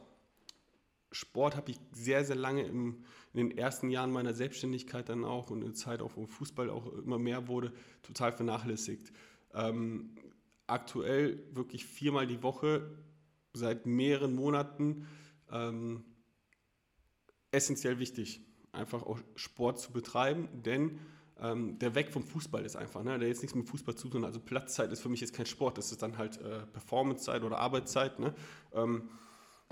Sport 1.17 1.57
habe 1.57 1.71
ich 1.71 1.79
sehr, 1.93 2.27
sehr 2.27 2.37
lange 2.37 2.63
im, 2.65 3.03
in 3.33 3.49
den 3.49 3.57
ersten 3.57 3.89
Jahren 3.89 4.13
meiner 4.13 4.35
Selbstständigkeit 4.35 5.09
dann 5.09 5.25
auch 5.25 5.51
und 5.51 5.63
in 5.63 5.69
der 5.69 5.75
Zeit 5.75 6.03
auch, 6.03 6.15
wo 6.15 6.27
Fußball 6.27 6.69
auch 6.69 6.93
immer 6.93 7.19
mehr 7.19 7.49
wurde, 7.49 7.73
total 8.03 8.33
vernachlässigt. 8.33 9.13
Ähm, 9.55 10.11
aktuell 10.67 11.43
wirklich 11.53 11.87
viermal 11.87 12.27
die 12.27 12.43
Woche 12.43 12.91
seit 13.55 13.87
mehreren 13.87 14.35
Monaten 14.35 15.07
ähm, 15.51 16.05
essentiell 17.51 17.99
wichtig, 17.99 18.43
einfach 18.73 19.03
auch 19.03 19.19
Sport 19.37 19.81
zu 19.81 19.93
betreiben, 19.93 20.51
denn 20.53 20.99
ähm, 21.41 21.79
der 21.79 21.95
Weg 21.95 22.12
vom 22.12 22.25
Fußball 22.25 22.62
ist 22.67 22.77
einfach, 22.77 23.03
ne? 23.03 23.19
der 23.19 23.29
jetzt 23.29 23.41
nichts 23.41 23.55
mit 23.55 23.67
Fußball 23.67 23.95
zu 23.95 24.11
tun. 24.11 24.25
Also 24.25 24.39
Platzzeit 24.39 24.93
ist 24.93 25.01
für 25.01 25.09
mich 25.09 25.23
jetzt 25.23 25.33
kein 25.33 25.47
Sport, 25.47 25.79
das 25.79 25.93
ist 25.93 26.03
dann 26.03 26.19
halt 26.19 26.39
äh, 26.43 26.67
Performancezeit 26.67 27.43
oder 27.43 27.57
Arbeitszeit. 27.57 28.19
Ne? 28.19 28.35
Ähm, 28.75 29.09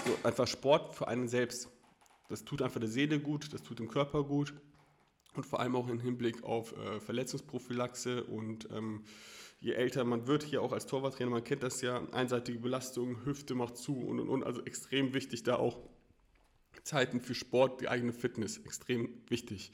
so 0.05 0.17
einfach 0.23 0.47
Sport 0.47 0.95
für 0.95 1.09
einen 1.09 1.29
selbst. 1.29 1.69
Das 2.29 2.45
tut 2.45 2.63
einfach 2.63 2.81
der 2.81 2.89
Seele 2.89 3.21
gut, 3.21 3.53
das 3.53 3.63
tut 3.63 3.79
dem 3.79 3.89
Körper 3.89 4.25
gut 4.25 4.55
und 5.35 5.45
vor 5.45 5.61
allem 5.61 5.77
auch 5.77 5.89
im 5.89 6.01
Hinblick 6.01 6.43
auf 6.43 6.77
äh, 6.77 7.01
Verletzungsprophylaxe 7.01 8.25
und 8.25 8.69
ähm, 8.71 9.05
je 9.61 9.73
älter 9.73 10.05
man 10.05 10.27
wird, 10.27 10.43
hier 10.43 10.63
auch 10.63 10.73
als 10.73 10.87
Torwarttrainer, 10.87 11.31
man 11.31 11.45
kennt 11.45 11.63
das 11.63 11.81
ja, 11.81 12.07
einseitige 12.13 12.59
Belastung, 12.59 13.25
Hüfte 13.25 13.55
macht 13.55 13.77
zu 13.77 13.99
und 13.99 14.21
und 14.21 14.29
und, 14.29 14.45
also 14.45 14.63
extrem 14.65 15.15
wichtig 15.15 15.43
da 15.43 15.57
auch 15.57 15.79
Zeiten 16.83 17.21
für 17.21 17.35
Sport, 17.35 17.81
die 17.81 17.89
eigene 17.89 18.13
Fitness, 18.13 18.59
extrem 18.59 19.23
wichtig. 19.29 19.73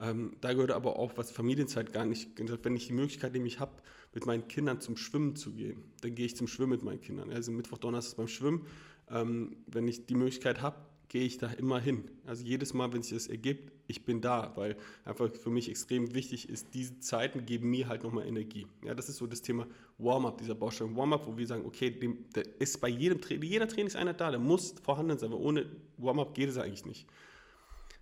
Ähm, 0.00 0.36
da 0.40 0.52
gehört 0.52 0.72
aber 0.72 0.98
auch 0.98 1.16
was 1.16 1.30
Familienzeit 1.30 1.92
gar 1.92 2.04
nicht. 2.04 2.30
Wenn 2.36 2.76
ich 2.76 2.88
die 2.88 2.92
Möglichkeit 2.92 3.32
nämlich 3.32 3.60
habe, 3.60 3.72
mit 4.12 4.26
meinen 4.26 4.46
Kindern 4.48 4.80
zum 4.80 4.96
Schwimmen 4.96 5.36
zu 5.36 5.52
gehen, 5.52 5.92
dann 6.00 6.14
gehe 6.14 6.26
ich 6.26 6.36
zum 6.36 6.46
Schwimmen 6.46 6.72
mit 6.72 6.82
meinen 6.82 7.00
Kindern. 7.00 7.30
Also 7.32 7.52
Mittwoch, 7.52 7.78
Donnerstag 7.78 8.16
beim 8.16 8.28
Schwimmen 8.28 8.66
ähm, 9.10 9.56
wenn 9.66 9.88
ich 9.88 10.06
die 10.06 10.14
Möglichkeit 10.14 10.62
habe, 10.62 10.76
gehe 11.08 11.22
ich 11.22 11.38
da 11.38 11.48
immer 11.52 11.78
hin. 11.80 12.10
Also 12.26 12.44
jedes 12.44 12.74
Mal, 12.74 12.92
wenn 12.92 13.02
sich 13.02 13.14
das 13.14 13.28
ergibt, 13.28 13.72
ich 13.86 14.04
bin 14.04 14.20
da, 14.20 14.52
weil 14.56 14.76
einfach 15.04 15.30
für 15.30 15.50
mich 15.50 15.68
extrem 15.68 16.14
wichtig 16.14 16.48
ist, 16.48 16.74
diese 16.74 16.98
Zeiten 17.00 17.44
geben 17.46 17.70
mir 17.70 17.88
halt 17.88 18.02
nochmal 18.02 18.26
Energie. 18.26 18.66
Ja, 18.84 18.94
das 18.94 19.08
ist 19.08 19.18
so 19.18 19.26
das 19.26 19.42
Thema 19.42 19.66
Warm-up, 19.98 20.38
dieser 20.38 20.54
Baustein 20.54 20.96
Warm-up, 20.96 21.26
wo 21.26 21.36
wir 21.36 21.46
sagen, 21.46 21.64
okay, 21.66 21.90
dem, 21.90 22.24
der 22.34 22.44
ist 22.60 22.80
bei 22.80 22.88
jedem 22.88 23.20
Training, 23.20 23.48
jeder 23.48 23.68
Trainingseinheit 23.68 24.20
da, 24.20 24.30
der 24.30 24.40
muss 24.40 24.74
vorhanden 24.82 25.18
sein, 25.18 25.32
aber 25.32 25.40
ohne 25.40 25.66
Warm-up 25.98 26.34
geht 26.34 26.48
es 26.48 26.58
eigentlich 26.58 26.86
nicht. 26.86 27.06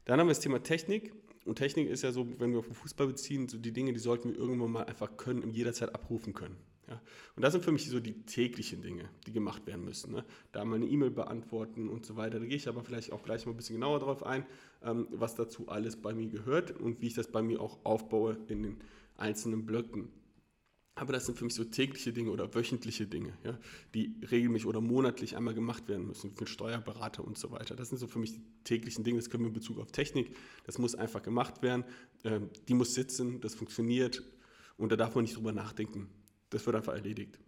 Dann 0.05 0.19
haben 0.19 0.27
wir 0.27 0.35
das 0.35 0.41
Thema 0.41 0.62
Technik. 0.62 1.12
Und 1.45 1.57
Technik 1.57 1.91
ist 1.91 2.03
ja 2.03 2.12
so, 2.12 2.27
wenn 2.38 2.53
wir 2.53 2.61
auf 2.61 2.67
den 2.67 2.75
Fußball 2.75 3.09
beziehen, 3.09 3.49
so 3.49 3.59
die 3.59 3.73
Dinge, 3.73 3.93
die 3.93 3.99
sollten 3.99 4.31
wir 4.31 4.38
irgendwann 4.38 4.71
mal 4.71 4.85
einfach 4.85 5.17
können 5.17 5.43
und 5.43 5.50
jederzeit 5.50 5.95
abrufen 5.95 6.35
können. 6.35 6.57
Ja. 6.93 7.01
Und 7.37 7.43
das 7.43 7.53
sind 7.53 7.65
für 7.65 7.73
mich 7.73 7.89
so 7.89 8.01
die 8.01 8.23
täglichen 8.25 8.83
Dinge, 8.83 9.09
die 9.27 9.33
gemacht 9.33 9.67
werden 9.67 9.85
müssen. 9.85 10.13
Ne? 10.13 10.25
Da 10.53 10.65
mal 10.65 10.77
eine 10.77 10.87
E-Mail 10.87 11.11
beantworten 11.11 11.89
und 11.89 12.05
so 12.05 12.17
weiter. 12.17 12.39
Da 12.39 12.45
gehe 12.45 12.57
ich 12.57 12.69
aber 12.69 12.85
vielleicht 12.85 13.13
auch 13.13 13.23
gleich 13.23 13.47
mal 13.47 13.53
ein 13.53 13.57
bisschen 13.57 13.77
genauer 13.77 14.01
darauf 14.01 14.25
ein, 14.25 14.45
ähm, 14.83 15.07
was 15.11 15.35
dazu 15.35 15.69
alles 15.69 15.97
bei 15.97 16.13
mir 16.13 16.29
gehört 16.29 16.73
und 16.73 17.01
wie 17.01 17.07
ich 17.07 17.15
das 17.15 17.29
bei 17.29 17.43
mir 17.43 17.61
auch 17.61 17.79
aufbaue 17.85 18.37
in 18.49 18.63
den 18.63 18.77
einzelnen 19.17 19.65
Blöcken. 19.65 20.11
Aber 20.95 21.15
das 21.15 21.25
sind 21.25 21.39
für 21.39 21.45
mich 21.45 21.55
so 21.55 21.65
tägliche 21.65 22.13
Dinge 22.13 22.31
oder 22.31 22.55
wöchentliche 22.55 23.07
Dinge, 23.07 23.33
ja, 23.45 23.59
die 23.95 24.15
regelmäßig 24.31 24.67
oder 24.67 24.83
monatlich 24.83 25.39
einmal 25.39 25.55
gemacht 25.55 25.89
werden 25.89 26.07
müssen, 26.07 26.33
für 26.33 26.47
Steuerberater 26.47 27.25
und 27.25 27.39
so 27.39 27.51
weiter. 27.51 27.75
Das 27.75 27.89
sind 27.89 27.97
so 27.97 28.07
für 28.07 28.19
mich 28.19 28.35
die 28.35 28.43
täglichen 28.65 29.03
Dinge, 29.03 29.19
das 29.19 29.31
können 29.31 29.45
wir 29.45 29.49
in 29.49 29.55
Bezug 29.55 29.79
auf 29.79 29.91
Technik, 29.91 30.37
das 30.65 30.77
muss 30.77 30.95
einfach 30.95 31.23
gemacht 31.23 31.63
werden, 31.63 31.85
ähm, 32.25 32.51
die 32.69 32.75
muss 32.75 32.93
sitzen, 32.93 33.41
das 33.41 33.55
funktioniert 33.55 34.23
und 34.77 34.93
da 34.93 34.97
darf 34.97 35.15
man 35.15 35.23
nicht 35.23 35.37
drüber 35.37 35.53
nachdenken. 35.53 36.11
Das 36.53 36.65
wird 36.67 36.77
einfach 36.77 36.95
erledigt. 36.95 37.39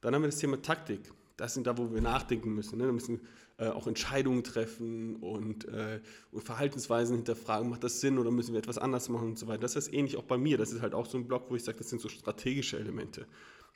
Dann 0.00 0.14
haben 0.14 0.22
wir 0.22 0.28
das 0.28 0.38
Thema 0.38 0.60
Taktik. 0.60 1.00
Das 1.36 1.54
sind 1.54 1.66
da, 1.66 1.76
wo 1.76 1.92
wir 1.92 2.00
nachdenken 2.00 2.54
müssen. 2.54 2.78
Ne? 2.78 2.84
Wir 2.84 2.92
müssen 2.92 3.20
äh, 3.58 3.68
auch 3.68 3.86
Entscheidungen 3.86 4.44
treffen 4.44 5.16
und, 5.16 5.66
äh, 5.68 6.00
und, 6.32 6.42
Verhaltensweisen 6.42 7.16
hinterfragen. 7.16 7.70
Macht 7.70 7.84
das 7.84 8.00
Sinn 8.00 8.18
oder 8.18 8.30
müssen 8.30 8.52
wir 8.52 8.58
etwas 8.58 8.78
anders 8.78 9.08
machen 9.08 9.28
und 9.28 9.38
so 9.38 9.46
weiter. 9.46 9.60
Das 9.60 9.76
ist 9.76 9.92
ähnlich 9.92 10.16
auch 10.16 10.24
bei 10.24 10.38
mir. 10.38 10.58
Das 10.58 10.72
ist 10.72 10.82
halt 10.82 10.94
auch 10.94 11.06
so 11.06 11.18
ein 11.18 11.26
Block, 11.26 11.50
wo 11.50 11.56
ich 11.56 11.64
sage, 11.64 11.78
das 11.78 11.90
sind 11.90 12.00
so 12.00 12.08
strategische 12.08 12.78
Elemente. 12.78 13.26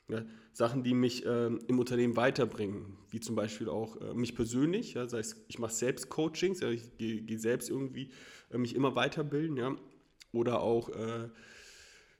Ja? 0.07 0.23
Sachen, 0.53 0.83
die 0.83 0.93
mich 0.93 1.25
äh, 1.25 1.47
im 1.47 1.79
Unternehmen 1.79 2.15
weiterbringen, 2.15 2.97
wie 3.09 3.19
zum 3.19 3.35
Beispiel 3.35 3.69
auch 3.69 3.99
äh, 4.01 4.13
mich 4.13 4.35
persönlich. 4.35 4.93
Ja? 4.93 5.03
Das 5.03 5.13
heißt, 5.13 5.37
ich 5.47 5.59
mache 5.59 5.73
selbst 5.73 6.09
Coachings, 6.09 6.59
ja? 6.59 6.69
ich 6.69 6.97
gehe 6.97 7.21
geh 7.21 7.37
selbst 7.37 7.69
irgendwie 7.69 8.09
äh, 8.51 8.57
mich 8.57 8.75
immer 8.75 8.95
weiterbilden. 8.95 9.57
Ja? 9.57 9.75
Oder 10.31 10.61
auch 10.61 10.89
äh, 10.89 11.29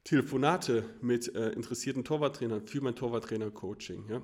Telefonate 0.04 0.84
mit 1.02 1.34
äh, 1.36 1.50
interessierten 1.52 2.04
Torwarttrainern 2.04 2.66
für 2.66 2.82
mein 2.82 2.96
Torwarttrainer-Coaching. 2.96 4.06
Ja? 4.10 4.22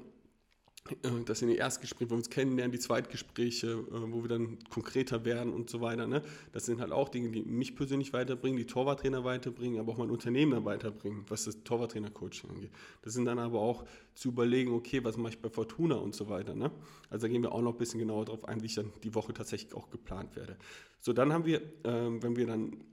Äh, 1.03 1.23
das 1.25 1.39
sind 1.39 1.49
die 1.49 1.55
Erstgespräche, 1.55 2.09
wo 2.09 2.13
wir 2.13 2.17
uns 2.17 2.29
kennenlernen, 2.29 2.71
die 2.71 2.79
Zweitgespräche, 2.79 3.67
äh, 3.67 4.11
wo 4.11 4.23
wir 4.23 4.29
dann 4.29 4.57
konkreter 4.69 5.25
werden 5.25 5.53
und 5.53 5.69
so 5.69 5.81
weiter. 5.81 6.07
Ne? 6.07 6.21
Das 6.51 6.65
sind 6.65 6.81
halt 6.81 6.91
auch 6.91 7.09
Dinge, 7.09 7.29
die 7.29 7.43
mich 7.43 7.75
persönlich 7.75 8.13
weiterbringen, 8.13 8.57
die 8.57 8.65
Torwarttrainer 8.65 9.23
weiterbringen, 9.23 9.79
aber 9.79 9.93
auch 9.93 9.97
mein 9.97 10.09
Unternehmen 10.09 10.65
weiterbringen, 10.65 11.25
was 11.27 11.45
das 11.45 11.63
Torwarttrainer-Coaching 11.63 12.49
angeht. 12.49 12.71
Das 13.01 13.13
sind 13.13 13.25
dann 13.25 13.39
aber 13.39 13.59
auch 13.59 13.85
zu 14.15 14.29
überlegen, 14.29 14.71
okay, 14.71 15.03
was 15.03 15.17
mache 15.17 15.33
ich 15.33 15.39
bei 15.39 15.49
Fortuna 15.49 15.95
und 15.95 16.15
so 16.15 16.29
weiter. 16.29 16.55
Ne? 16.55 16.71
Also 17.09 17.27
da 17.27 17.31
gehen 17.31 17.43
wir 17.43 17.51
auch 17.51 17.61
noch 17.61 17.73
ein 17.73 17.77
bisschen 17.77 17.99
genauer 17.99 18.25
darauf 18.25 18.45
ein, 18.45 18.61
wie 18.61 18.67
ich 18.67 18.75
dann 18.75 18.91
die 19.03 19.13
Woche 19.13 19.33
tatsächlich 19.33 19.73
auch 19.73 19.89
geplant 19.89 20.35
werde. 20.35 20.57
So, 20.99 21.13
dann 21.13 21.31
haben 21.33 21.45
wir, 21.45 21.61
ähm, 21.83 22.21
wenn 22.23 22.35
wir 22.35 22.47
dann 22.47 22.83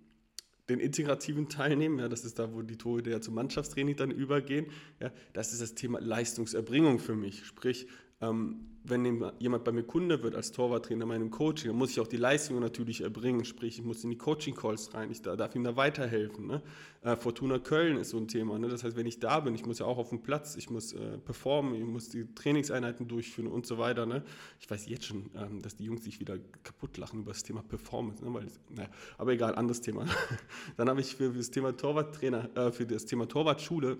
den 0.69 0.81
integrativen 0.81 1.49
Teil 1.49 1.77
nehmen, 1.77 1.99
ja, 1.99 2.09
das 2.09 2.25
ist 2.25 2.39
da, 2.39 2.53
wo 2.55 2.63
die 2.63 2.77
Tore 2.77 3.09
ja 3.09 3.21
zum 3.21 3.35
Mannschaftstraining 3.35 3.97
dann 3.97 4.11
übergehen, 4.11 4.67
ja, 5.01 5.13
das 5.33 5.53
ist 5.53 5.61
das 5.61 5.75
Thema 5.75 6.01
Leistungserbringung 6.01 6.99
für 6.99 7.15
mich. 7.15 7.45
Sprich, 7.45 7.87
ähm, 8.21 8.75
wenn 8.87 9.33
jemand 9.39 9.65
bei 9.65 9.73
mir 9.73 9.83
Kunde 9.83 10.23
wird 10.23 10.35
als 10.35 10.53
Torwarttrainer, 10.53 11.07
meinem 11.07 11.31
Coaching, 11.31 11.69
dann 11.69 11.79
muss 11.79 11.93
ich 11.93 12.01
auch 12.01 12.07
die 12.07 12.19
Leistung 12.19 12.61
natürlich 12.61 13.01
erbringen. 13.01 13.47
Sprich, 13.47 13.79
ich 13.79 13.85
muss 13.85 14.05
in 14.05 14.11
die 14.11 14.19
Coaching-Calls 14.19 14.93
rein, 14.93 15.11
ich 15.11 15.23
darf 15.23 15.55
ihm 15.55 15.65
da 15.65 15.75
weiterhelfen. 15.75 16.47
Ne? 16.47 16.63
Äh, 17.01 17.17
Fortuna 17.17 17.59
Köln 17.59 17.97
ist 17.97 18.11
so 18.11 18.19
ein 18.19 18.29
Thema. 18.29 18.59
Ne? 18.59 18.69
Das 18.69 18.85
heißt, 18.85 18.95
wenn 18.95 19.07
ich 19.07 19.21
da 19.21 19.41
bin, 19.41 19.55
ich 19.55 19.65
muss 19.65 19.79
ja 19.79 19.87
auch 19.87 19.97
auf 19.97 20.11
dem 20.11 20.21
Platz, 20.21 20.57
ich 20.57 20.69
muss 20.69 20.93
äh, 20.93 21.17
performen, 21.17 21.75
ich 21.77 21.85
muss 21.85 22.11
die 22.11 22.27
Trainingseinheiten 22.35 23.09
durchführen 23.09 23.49
und 23.49 23.65
so 23.65 23.79
weiter. 23.79 24.05
Ne? 24.05 24.23
Ich 24.61 24.71
weiß 24.71 24.87
jetzt 24.87 25.07
schon, 25.07 25.31
ähm, 25.35 25.63
dass 25.63 25.77
die 25.77 25.85
Jungs 25.85 26.05
sich 26.05 26.21
wieder 26.21 26.37
kaputt 26.63 26.99
lachen 26.99 27.21
über 27.21 27.33
das 27.33 27.43
Thema 27.43 27.63
Performance. 27.63 28.23
Ne? 28.23 28.35
Weil, 28.35 28.47
naja, 28.69 28.91
aber 29.17 29.33
egal, 29.33 29.55
anderes 29.55 29.81
Thema. 29.81 30.05
dann 30.77 30.91
habe 30.91 31.01
ich 31.01 31.17
für, 31.17 31.33
für 31.33 31.39
das 31.39 31.51
Thema 31.51 31.75
Torwarttrainer, 31.75 32.51
äh, 32.55 32.71
für 32.71 32.85
das 32.85 33.07
Thema 33.07 33.27
Torwartschule 33.27 33.97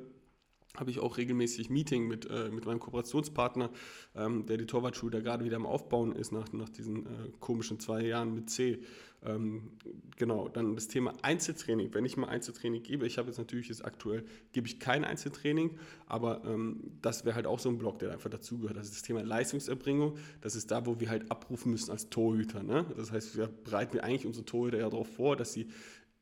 habe 0.77 0.91
ich 0.91 0.99
auch 0.99 1.17
regelmäßig 1.17 1.71
Meeting 1.71 2.07
mit, 2.09 2.29
äh, 2.29 2.51
mit 2.51 2.67
meinem 2.67 2.81
Kooperationspartner, 2.81 3.71
ähm, 4.17 4.47
der 4.47 4.57
die 4.57 4.67
Torwartschule 4.67 5.13
da 5.13 5.21
gerade 5.21 5.45
wieder 5.45 5.57
am 5.57 5.67
Aufbauen 5.67 6.13
ist 6.13 6.33
nach, 6.33 6.53
nach 6.53 6.69
diesen 6.69 7.07
äh, 7.07 7.09
komischen 7.41 7.79
zwei 7.79 8.03
Jahren 8.03 8.35
mit 8.35 8.51
C. 8.51 8.81
Ähm, 9.25 9.71
genau, 10.17 10.49
dann 10.49 10.75
das 10.75 10.89
Thema 10.89 11.15
Einzeltraining. 11.23 11.95
Wenn 11.95 12.05
ich 12.05 12.17
mal 12.17 12.29
Einzeltraining 12.29 12.83
gebe, 12.83 13.07
ich 13.07 13.17
habe 13.17 13.29
jetzt 13.29 13.39
natürlich 13.39 13.69
jetzt 13.69 13.85
aktuell, 13.85 14.25
gebe 14.53 14.67
ich 14.67 14.79
kein 14.79 15.05
Einzeltraining, 15.05 15.79
aber 16.07 16.43
ähm, 16.45 16.81
das 17.01 17.25
wäre 17.25 17.35
halt 17.35 17.47
auch 17.47 17.59
so 17.59 17.71
ein 17.71 17.79
Block, 17.79 18.01
der 18.01 18.13
einfach 18.13 18.29
dazugehört. 18.29 18.77
Das 18.77 18.87
ist 18.87 18.97
das 18.97 19.03
Thema 19.03 19.23
Leistungserbringung. 19.23 20.19
Das 20.43 20.55
ist 20.57 20.71
da, 20.71 20.85
wo 20.85 21.01
wir 21.01 21.09
halt 21.09 21.31
abrufen 21.31 21.71
müssen 21.71 21.91
als 21.91 22.11
Torhüter. 22.11 22.63
Ne? 22.63 22.85
Das 22.97 23.13
heißt, 23.13 23.37
wir 23.37 23.47
bereiten 23.47 23.99
eigentlich 24.01 24.27
unsere 24.27 24.45
Torhüter 24.45 24.79
ja 24.79 24.91
darauf 24.91 25.09
vor, 25.09 25.37
dass 25.37 25.55
sie 25.55 25.69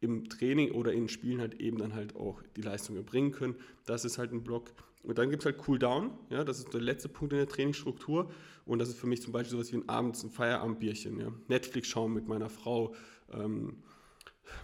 im 0.02 0.28
Training 0.28 0.72
oder 0.72 0.92
in 0.92 1.08
Spielen 1.08 1.40
halt 1.40 1.54
eben 1.60 1.78
dann 1.78 1.94
halt 1.94 2.16
auch 2.16 2.42
die 2.56 2.62
Leistung 2.62 2.96
erbringen 2.96 3.30
können. 3.30 3.54
Das 3.86 4.04
ist 4.04 4.18
halt 4.18 4.32
ein 4.32 4.42
Block. 4.42 4.72
Und 5.04 5.18
dann 5.18 5.30
gibt 5.30 5.42
es 5.42 5.46
halt 5.46 5.58
Cooldown, 5.58 6.10
ja, 6.28 6.44
das 6.44 6.58
ist 6.58 6.74
der 6.74 6.80
letzte 6.80 7.08
Punkt 7.08 7.32
in 7.32 7.38
der 7.38 7.48
Trainingsstruktur. 7.48 8.30
Und 8.66 8.78
das 8.80 8.88
ist 8.88 8.98
für 8.98 9.06
mich 9.06 9.22
zum 9.22 9.32
Beispiel 9.32 9.52
sowas 9.52 9.72
wie 9.72 9.76
ein 9.76 9.88
Abends, 9.88 10.22
ein 10.22 10.30
Feierabendbierchen, 10.30 11.18
ja. 11.18 11.32
Netflix 11.48 11.88
schauen 11.88 12.12
mit 12.12 12.28
meiner 12.28 12.48
Frau, 12.48 12.94
ähm, 13.32 13.78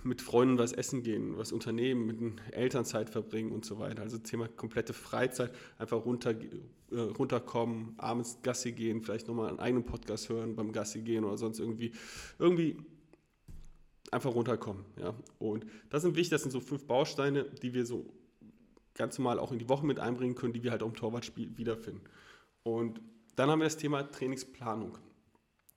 mit 0.03 0.21
Freunden 0.21 0.59
was 0.59 0.73
essen 0.73 1.03
gehen, 1.03 1.37
was 1.37 1.53
unternehmen, 1.53 2.07
mit 2.07 2.21
den 2.21 2.41
Eltern 2.51 2.85
Zeit 2.85 3.09
verbringen 3.09 3.53
und 3.53 3.65
so 3.65 3.79
weiter. 3.79 4.03
Also 4.03 4.19
Thema 4.19 4.49
komplette 4.49 4.93
Freizeit, 4.93 5.53
einfach 5.79 6.05
runter, 6.05 6.35
äh, 6.91 6.99
runterkommen, 6.99 7.95
abends 7.97 8.39
Gassi 8.43 8.73
gehen, 8.73 9.03
vielleicht 9.03 9.29
nochmal 9.29 9.49
einen 9.49 9.61
eigenen 9.61 9.85
Podcast 9.85 10.29
hören 10.29 10.57
beim 10.57 10.73
Gassi 10.73 11.01
gehen 11.01 11.25
oder 11.25 11.39
sonst 11.39 11.61
irgendwie, 11.61 11.93
irgendwie 12.39 12.77
einfach 14.13 14.35
runterkommen. 14.35 14.85
Ja? 15.01 15.15
Und 15.39 15.67
das 15.91 16.03
sind 16.03 16.17
wichtig, 16.17 16.31
das 16.31 16.43
sind 16.43 16.51
so 16.51 16.61
fünf 16.61 16.87
Bausteine, 16.87 17.45
die 17.45 17.75
wir 17.75 17.87
so 17.87 18.07
ganz 18.95 19.19
normal 19.19 19.39
auch 19.39 19.53
in 19.53 19.59
die 19.59 19.69
Woche 19.69 19.87
mit 19.87 19.99
einbringen 19.99 20.35
können, 20.35 20.53
die 20.53 20.63
wir 20.63 20.71
halt 20.71 20.83
auch 20.83 20.89
im 20.89 20.95
Torwartspiel 20.95 21.57
wiederfinden. 21.57 22.03
Und 22.63 23.01
dann 23.37 23.51
haben 23.51 23.61
wir 23.61 23.65
das 23.65 23.77
Thema 23.77 24.03
Trainingsplanung. 24.11 24.99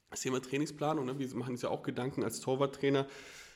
Das 0.09 0.21
Thema 0.21 0.41
Trainingsplanung, 0.41 1.05
ne? 1.05 1.19
wir 1.19 1.35
machen 1.35 1.51
uns 1.51 1.61
ja 1.61 1.69
auch 1.69 1.83
Gedanken 1.83 2.23
als 2.23 2.39
Torwarttrainer, 2.39 3.07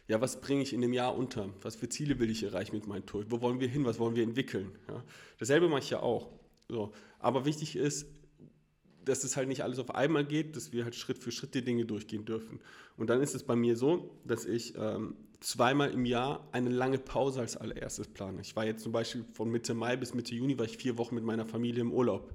ja, 0.08 0.22
was 0.22 0.40
bringe 0.40 0.62
ich 0.62 0.72
in 0.72 0.82
dem 0.82 0.94
Jahr 0.94 1.18
unter? 1.18 1.50
Was 1.64 1.76
für 1.76 1.90
Ziele 1.90 2.20
will 2.20 2.30
ich 2.30 2.44
erreichen 2.44 2.76
mit 2.76 2.86
meinem 2.86 3.08
Tor? 3.08 3.24
Wo 3.30 3.42
wollen 3.42 3.60
wir 3.60 3.68
hin? 3.68 3.86
Was 3.86 3.98
wollen 3.98 4.16
wir 4.16 4.22
entwickeln? 4.22 4.78
Ja? 4.88 5.04
Dasselbe 5.40 5.68
mache 5.68 5.80
ich 5.80 5.90
ja 5.90 6.02
auch. 6.02 6.30
So. 6.70 6.94
Aber 7.18 7.46
wichtig 7.46 7.76
ist, 7.76 8.08
dass 9.06 9.24
es 9.24 9.38
halt 9.38 9.48
nicht 9.48 9.64
alles 9.64 9.80
auf 9.80 9.94
einmal 9.94 10.26
geht, 10.26 10.56
dass 10.56 10.74
wir 10.74 10.84
halt 10.84 10.96
Schritt 10.96 11.18
für 11.18 11.32
Schritt 11.32 11.54
die 11.54 11.64
Dinge 11.64 11.86
durchgehen 11.86 12.26
dürfen. 12.26 12.60
Und 12.98 13.10
dann 13.10 13.22
ist 13.22 13.36
es 13.36 13.44
bei 13.44 13.56
mir 13.56 13.76
so, 13.76 14.12
dass 14.26 14.46
ich 14.46 14.76
ähm, 14.78 15.16
zweimal 15.40 15.92
im 15.92 16.06
Jahr 16.06 16.48
eine 16.52 16.70
lange 16.70 16.98
Pause 16.98 17.42
als 17.42 17.58
allererstes 17.58 18.08
plane. 18.08 18.42
Ich 18.42 18.56
war 18.56 18.66
jetzt 18.66 18.84
zum 18.84 18.92
Beispiel 18.92 19.26
von 19.34 19.50
Mitte 19.50 19.74
Mai 19.74 19.96
bis 19.96 20.14
Mitte 20.14 20.36
Juni, 20.36 20.58
war 20.58 20.66
ich 20.66 20.78
vier 20.78 20.98
Wochen 20.98 21.16
mit 21.16 21.24
meiner 21.24 21.46
Familie 21.46 21.82
im 21.82 21.92
Urlaub. 21.92 22.34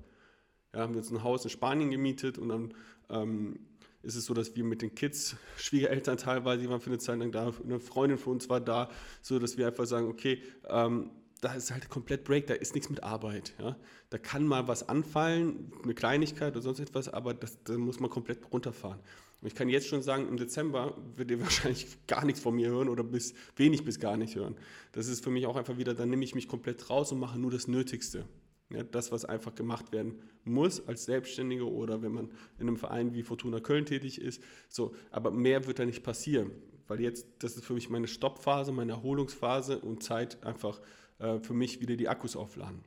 Ja, 0.72 0.80
haben 0.80 0.94
wir 0.94 0.98
uns 0.98 1.10
ein 1.10 1.22
Haus 1.24 1.44
in 1.44 1.50
Spanien 1.50 1.90
gemietet 1.90 2.38
und 2.38 2.48
dann 2.48 2.74
ähm, 3.08 3.58
ist 4.02 4.14
es 4.14 4.24
so, 4.24 4.34
dass 4.34 4.54
wir 4.56 4.64
mit 4.64 4.82
den 4.82 4.94
Kids, 4.94 5.36
Schwiegereltern 5.56 6.16
teilweise, 6.16 6.62
die 6.62 6.68
waren 6.68 6.80
für 6.80 6.90
eine 6.90 6.98
Zeit 6.98 7.18
lang 7.18 7.32
da, 7.32 7.52
eine 7.64 7.80
Freundin 7.80 8.18
von 8.18 8.34
uns 8.34 8.48
war 8.48 8.60
da, 8.60 8.90
so 9.22 9.38
dass 9.38 9.58
wir 9.58 9.66
einfach 9.66 9.86
sagen, 9.86 10.08
okay, 10.08 10.42
ähm, 10.68 11.10
da 11.40 11.54
ist 11.54 11.70
halt 11.70 11.88
komplett 11.88 12.24
Break, 12.24 12.46
da 12.46 12.54
ist 12.54 12.74
nichts 12.74 12.90
mit 12.90 13.02
Arbeit. 13.02 13.54
Ja? 13.58 13.76
Da 14.10 14.18
kann 14.18 14.46
mal 14.46 14.68
was 14.68 14.88
anfallen, 14.88 15.72
eine 15.82 15.94
Kleinigkeit 15.94 16.52
oder 16.52 16.62
sonst 16.62 16.80
etwas, 16.80 17.08
aber 17.08 17.34
das, 17.34 17.62
da 17.64 17.76
muss 17.78 18.00
man 18.00 18.10
komplett 18.10 18.52
runterfahren. 18.52 19.00
Und 19.40 19.46
ich 19.46 19.54
kann 19.54 19.68
jetzt 19.70 19.86
schon 19.86 20.02
sagen, 20.02 20.28
im 20.28 20.36
Dezember 20.36 20.96
wird 21.16 21.30
ihr 21.30 21.40
wahrscheinlich 21.40 21.86
gar 22.06 22.24
nichts 22.24 22.40
von 22.40 22.54
mir 22.54 22.68
hören 22.68 22.88
oder 22.88 23.02
bis 23.02 23.34
wenig 23.56 23.84
bis 23.84 23.98
gar 23.98 24.16
nicht 24.16 24.36
hören. 24.36 24.56
Das 24.92 25.06
ist 25.06 25.24
für 25.24 25.30
mich 25.30 25.46
auch 25.46 25.56
einfach 25.56 25.78
wieder, 25.78 25.94
dann 25.94 26.10
nehme 26.10 26.24
ich 26.24 26.34
mich 26.34 26.48
komplett 26.48 26.90
raus 26.90 27.12
und 27.12 27.18
mache 27.18 27.38
nur 27.38 27.50
das 27.50 27.68
Nötigste. 27.68 28.26
Ja, 28.72 28.84
das, 28.84 29.10
was 29.10 29.24
einfach 29.24 29.56
gemacht 29.56 29.90
werden 29.90 30.22
muss 30.44 30.86
als 30.86 31.04
Selbstständiger 31.04 31.66
oder 31.66 32.02
wenn 32.02 32.12
man 32.12 32.30
in 32.58 32.68
einem 32.68 32.76
Verein 32.76 33.14
wie 33.14 33.24
Fortuna 33.24 33.58
Köln 33.58 33.84
tätig 33.84 34.20
ist. 34.20 34.40
So, 34.68 34.94
aber 35.10 35.32
mehr 35.32 35.66
wird 35.66 35.80
da 35.80 35.84
nicht 35.84 36.04
passieren, 36.04 36.52
weil 36.86 37.00
jetzt, 37.00 37.26
das 37.40 37.56
ist 37.56 37.64
für 37.64 37.72
mich 37.74 37.90
meine 37.90 38.06
Stoppphase, 38.06 38.70
meine 38.70 38.92
Erholungsphase 38.92 39.80
und 39.80 40.04
Zeit 40.04 40.44
einfach 40.44 40.80
äh, 41.20 41.38
für 41.38 41.54
mich 41.54 41.80
wieder 41.80 41.96
die 41.96 42.08
Akkus 42.08 42.36
aufladen. 42.36 42.80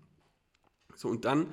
So, 0.96 1.08
und 1.08 1.25
dann 1.25 1.48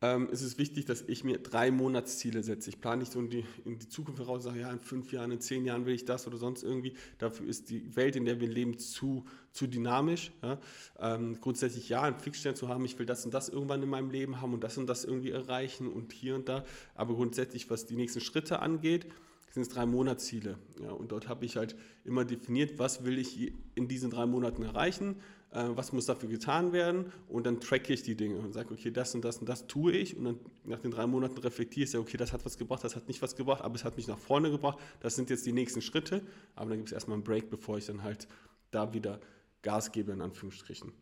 ähm, 0.00 0.28
ist 0.30 0.42
es 0.42 0.58
wichtig, 0.58 0.84
dass 0.84 1.02
ich 1.02 1.24
mir 1.24 1.38
drei 1.38 1.72
Monatsziele 1.72 2.44
setze. 2.44 2.70
Ich 2.70 2.80
plane 2.80 2.98
nicht 2.98 3.10
so 3.10 3.18
in 3.18 3.30
die, 3.30 3.44
in 3.64 3.80
die 3.80 3.88
Zukunft 3.88 4.20
heraus, 4.20 4.44
sage, 4.44 4.60
ja, 4.60 4.70
in 4.70 4.78
fünf 4.78 5.10
Jahren, 5.12 5.32
in 5.32 5.40
zehn 5.40 5.64
Jahren 5.64 5.86
will 5.86 5.94
ich 5.94 6.04
das 6.04 6.26
oder 6.28 6.36
sonst 6.36 6.62
irgendwie. 6.62 6.94
Dafür 7.18 7.48
ist 7.48 7.70
die 7.70 7.96
Welt, 7.96 8.14
in 8.14 8.24
der 8.24 8.40
wir 8.40 8.46
leben, 8.46 8.78
zu, 8.78 9.24
zu 9.50 9.66
dynamisch. 9.66 10.30
Ja? 10.42 10.60
Ähm, 11.00 11.40
grundsätzlich 11.40 11.88
ja, 11.88 12.02
einen 12.02 12.20
Fixstern 12.20 12.54
zu 12.54 12.68
haben, 12.68 12.84
ich 12.84 12.96
will 12.98 13.06
das 13.06 13.24
und 13.24 13.34
das 13.34 13.48
irgendwann 13.48 13.82
in 13.82 13.88
meinem 13.88 14.10
Leben 14.10 14.40
haben 14.40 14.54
und 14.54 14.62
das 14.62 14.78
und 14.78 14.86
das 14.86 15.04
irgendwie 15.04 15.32
erreichen 15.32 15.88
und 15.88 16.12
hier 16.12 16.36
und 16.36 16.48
da. 16.48 16.64
Aber 16.94 17.14
grundsätzlich, 17.14 17.68
was 17.68 17.86
die 17.86 17.96
nächsten 17.96 18.20
Schritte 18.20 18.60
angeht, 18.60 19.06
sind 19.50 19.62
es 19.62 19.68
drei 19.68 19.84
Monatsziele. 19.84 20.58
Ja, 20.80 20.92
und 20.92 21.10
dort 21.10 21.28
habe 21.28 21.44
ich 21.44 21.56
halt 21.56 21.74
immer 22.04 22.24
definiert, 22.24 22.78
was 22.78 23.04
will 23.04 23.18
ich 23.18 23.52
in 23.74 23.88
diesen 23.88 24.10
drei 24.10 24.26
Monaten 24.26 24.62
erreichen 24.62 25.16
äh, 25.50 25.64
was 25.70 25.92
muss 25.92 26.06
dafür 26.06 26.28
getan 26.28 26.72
werden 26.72 27.12
und 27.28 27.46
dann 27.46 27.60
tracke 27.60 27.92
ich 27.92 28.02
die 28.02 28.14
Dinge 28.14 28.38
und 28.38 28.52
sage, 28.52 28.72
okay, 28.72 28.90
das 28.90 29.14
und 29.14 29.24
das 29.24 29.38
und 29.38 29.48
das 29.48 29.66
tue 29.66 29.92
ich 29.92 30.16
und 30.16 30.24
dann 30.24 30.38
nach 30.64 30.80
den 30.80 30.90
drei 30.90 31.06
Monaten 31.06 31.38
reflektiere 31.38 31.84
ich, 31.84 31.92
ja, 31.92 32.00
okay, 32.00 32.16
das 32.16 32.32
hat 32.32 32.44
was 32.44 32.58
gebracht, 32.58 32.84
das 32.84 32.96
hat 32.96 33.08
nicht 33.08 33.22
was 33.22 33.34
gebracht, 33.34 33.62
aber 33.62 33.74
es 33.74 33.84
hat 33.84 33.96
mich 33.96 34.08
nach 34.08 34.18
vorne 34.18 34.50
gebracht, 34.50 34.78
das 35.00 35.16
sind 35.16 35.30
jetzt 35.30 35.46
die 35.46 35.52
nächsten 35.52 35.80
Schritte, 35.80 36.22
aber 36.54 36.70
dann 36.70 36.78
gibt 36.78 36.88
es 36.88 36.92
erstmal 36.92 37.14
einen 37.14 37.24
Break, 37.24 37.50
bevor 37.50 37.78
ich 37.78 37.86
dann 37.86 38.02
halt 38.02 38.28
da 38.70 38.92
wieder 38.92 39.20
Gas 39.62 39.92
gebe, 39.92 40.12
in 40.12 40.20
Anführungsstrichen. 40.20 40.92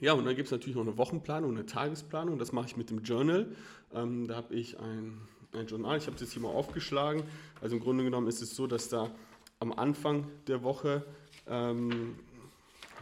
Ja, 0.00 0.12
und 0.12 0.24
dann 0.24 0.36
gibt 0.36 0.46
es 0.46 0.52
natürlich 0.52 0.76
noch 0.76 0.86
eine 0.86 0.98
Wochenplanung, 0.98 1.52
eine 1.52 1.66
Tagesplanung, 1.66 2.38
das 2.38 2.52
mache 2.52 2.66
ich 2.66 2.76
mit 2.76 2.90
dem 2.90 3.02
Journal. 3.02 3.54
Ähm, 3.94 4.26
da 4.26 4.36
habe 4.36 4.54
ich 4.54 4.78
ein, 4.78 5.20
ein 5.52 5.66
Journal, 5.66 5.96
ich 5.96 6.06
habe 6.06 6.16
das 6.18 6.32
hier 6.32 6.42
mal 6.42 6.48
aufgeschlagen. 6.48 7.22
Also 7.60 7.76
im 7.76 7.82
Grunde 7.82 8.04
genommen 8.04 8.28
ist 8.28 8.42
es 8.42 8.54
so, 8.54 8.66
dass 8.66 8.88
da 8.88 9.10
am 9.58 9.72
Anfang 9.72 10.26
der 10.48 10.62
Woche 10.62 11.04
ähm, 11.46 12.16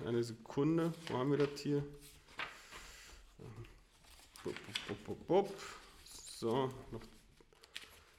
eine 0.06 0.22
Sekunde. 0.22 0.92
Wo 1.08 1.18
haben 1.18 1.30
wir 1.30 1.38
das 1.38 1.60
hier? 1.60 1.84
So, 6.38 6.70
noch. 6.92 7.00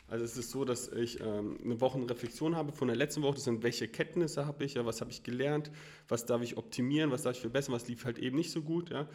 Also 0.08 0.24
es 0.24 0.38
ist 0.38 0.52
so, 0.52 0.66
dass 0.66 0.88
ich 0.90 1.20
ähm, 1.20 1.58
eine 1.64 1.82
Wochenreflexion 1.82 2.56
habe 2.56 2.72
von 2.72 2.88
der 2.88 2.96
letzten 2.96 3.24
Woche. 3.24 3.36
Das 3.36 3.44
sind, 3.46 3.64
welche 3.64 3.88
Kenntnisse 3.88 4.46
habe 4.46 4.64
ich, 4.64 4.76
ja, 4.76 4.86
was 4.86 5.02
habe 5.02 5.10
ich 5.10 5.24
gelernt, 5.24 5.72
was 6.08 6.28
darf 6.28 6.44
ich 6.44 6.58
optimieren, 6.58 7.10
was 7.10 7.24
darf 7.24 7.36
ich 7.36 7.42
verbessern, 7.42 7.74
was 7.74 7.88
lief 7.88 8.06
halt 8.06 8.20
eben 8.20 8.36
nicht 8.38 8.52
so 8.52 8.62
gut, 8.62 8.92
ja. 8.92 9.08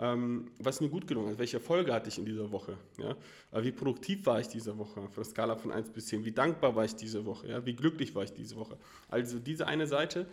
Ähm, 0.00 0.50
was 0.58 0.80
mir 0.80 0.88
gut 0.88 1.06
gelungen 1.06 1.32
ist, 1.32 1.38
welche 1.38 1.56
Erfolge 1.58 1.92
hatte 1.92 2.08
ich 2.08 2.18
in 2.18 2.24
dieser 2.24 2.50
Woche, 2.50 2.78
ja. 2.98 3.10
Äh, 3.52 3.64
wie 3.64 3.72
produktiv 3.72 4.24
war 4.24 4.40
ich 4.40 4.48
diese 4.48 4.78
Woche, 4.78 5.02
von 5.02 5.10
der 5.14 5.24
Skala 5.24 5.56
von 5.56 5.70
1 5.70 5.90
bis 5.90 6.06
10, 6.06 6.24
wie 6.24 6.32
dankbar 6.32 6.74
war 6.74 6.84
ich 6.84 6.96
diese 6.96 7.26
Woche, 7.26 7.48
ja, 7.48 7.66
wie 7.66 7.74
glücklich 7.74 8.14
war 8.14 8.22
ich 8.22 8.32
diese 8.32 8.56
Woche. 8.56 8.78
Also 9.10 9.38
diese 9.38 9.66
eine 9.66 9.86
Seite 9.86 10.26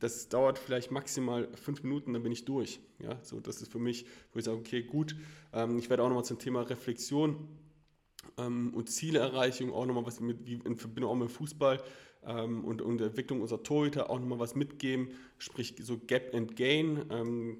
das 0.00 0.28
dauert 0.28 0.58
vielleicht 0.58 0.90
maximal 0.90 1.48
fünf 1.54 1.82
Minuten, 1.82 2.12
dann 2.12 2.22
bin 2.22 2.32
ich 2.32 2.44
durch. 2.44 2.80
Ja, 2.98 3.18
so 3.22 3.40
das 3.40 3.62
ist 3.62 3.70
für 3.70 3.78
mich, 3.78 4.06
wo 4.32 4.38
ich 4.38 4.44
sage, 4.44 4.58
okay, 4.58 4.82
gut. 4.82 5.16
Ähm, 5.52 5.78
ich 5.78 5.90
werde 5.90 6.02
auch 6.02 6.08
nochmal 6.08 6.24
zum 6.24 6.38
Thema 6.38 6.62
Reflexion 6.62 7.48
ähm, 8.36 8.72
und 8.74 8.90
Zielerreichung 8.90 9.72
auch 9.72 9.86
nochmal 9.86 10.06
was 10.06 10.20
mit, 10.20 10.48
in 10.48 10.76
Verbindung 10.76 11.10
auch 11.10 11.16
mit 11.16 11.30
Fußball 11.30 11.82
ähm, 12.24 12.64
und, 12.64 12.82
und 12.82 12.98
der 12.98 13.08
Entwicklung 13.08 13.40
unserer 13.40 13.62
Torhüter 13.62 14.10
auch 14.10 14.18
nochmal 14.18 14.38
was 14.38 14.54
mitgeben, 14.54 15.10
sprich 15.38 15.74
so 15.80 15.98
Gap 15.98 16.34
and 16.34 16.56
Gain, 16.56 17.04
ähm, 17.10 17.58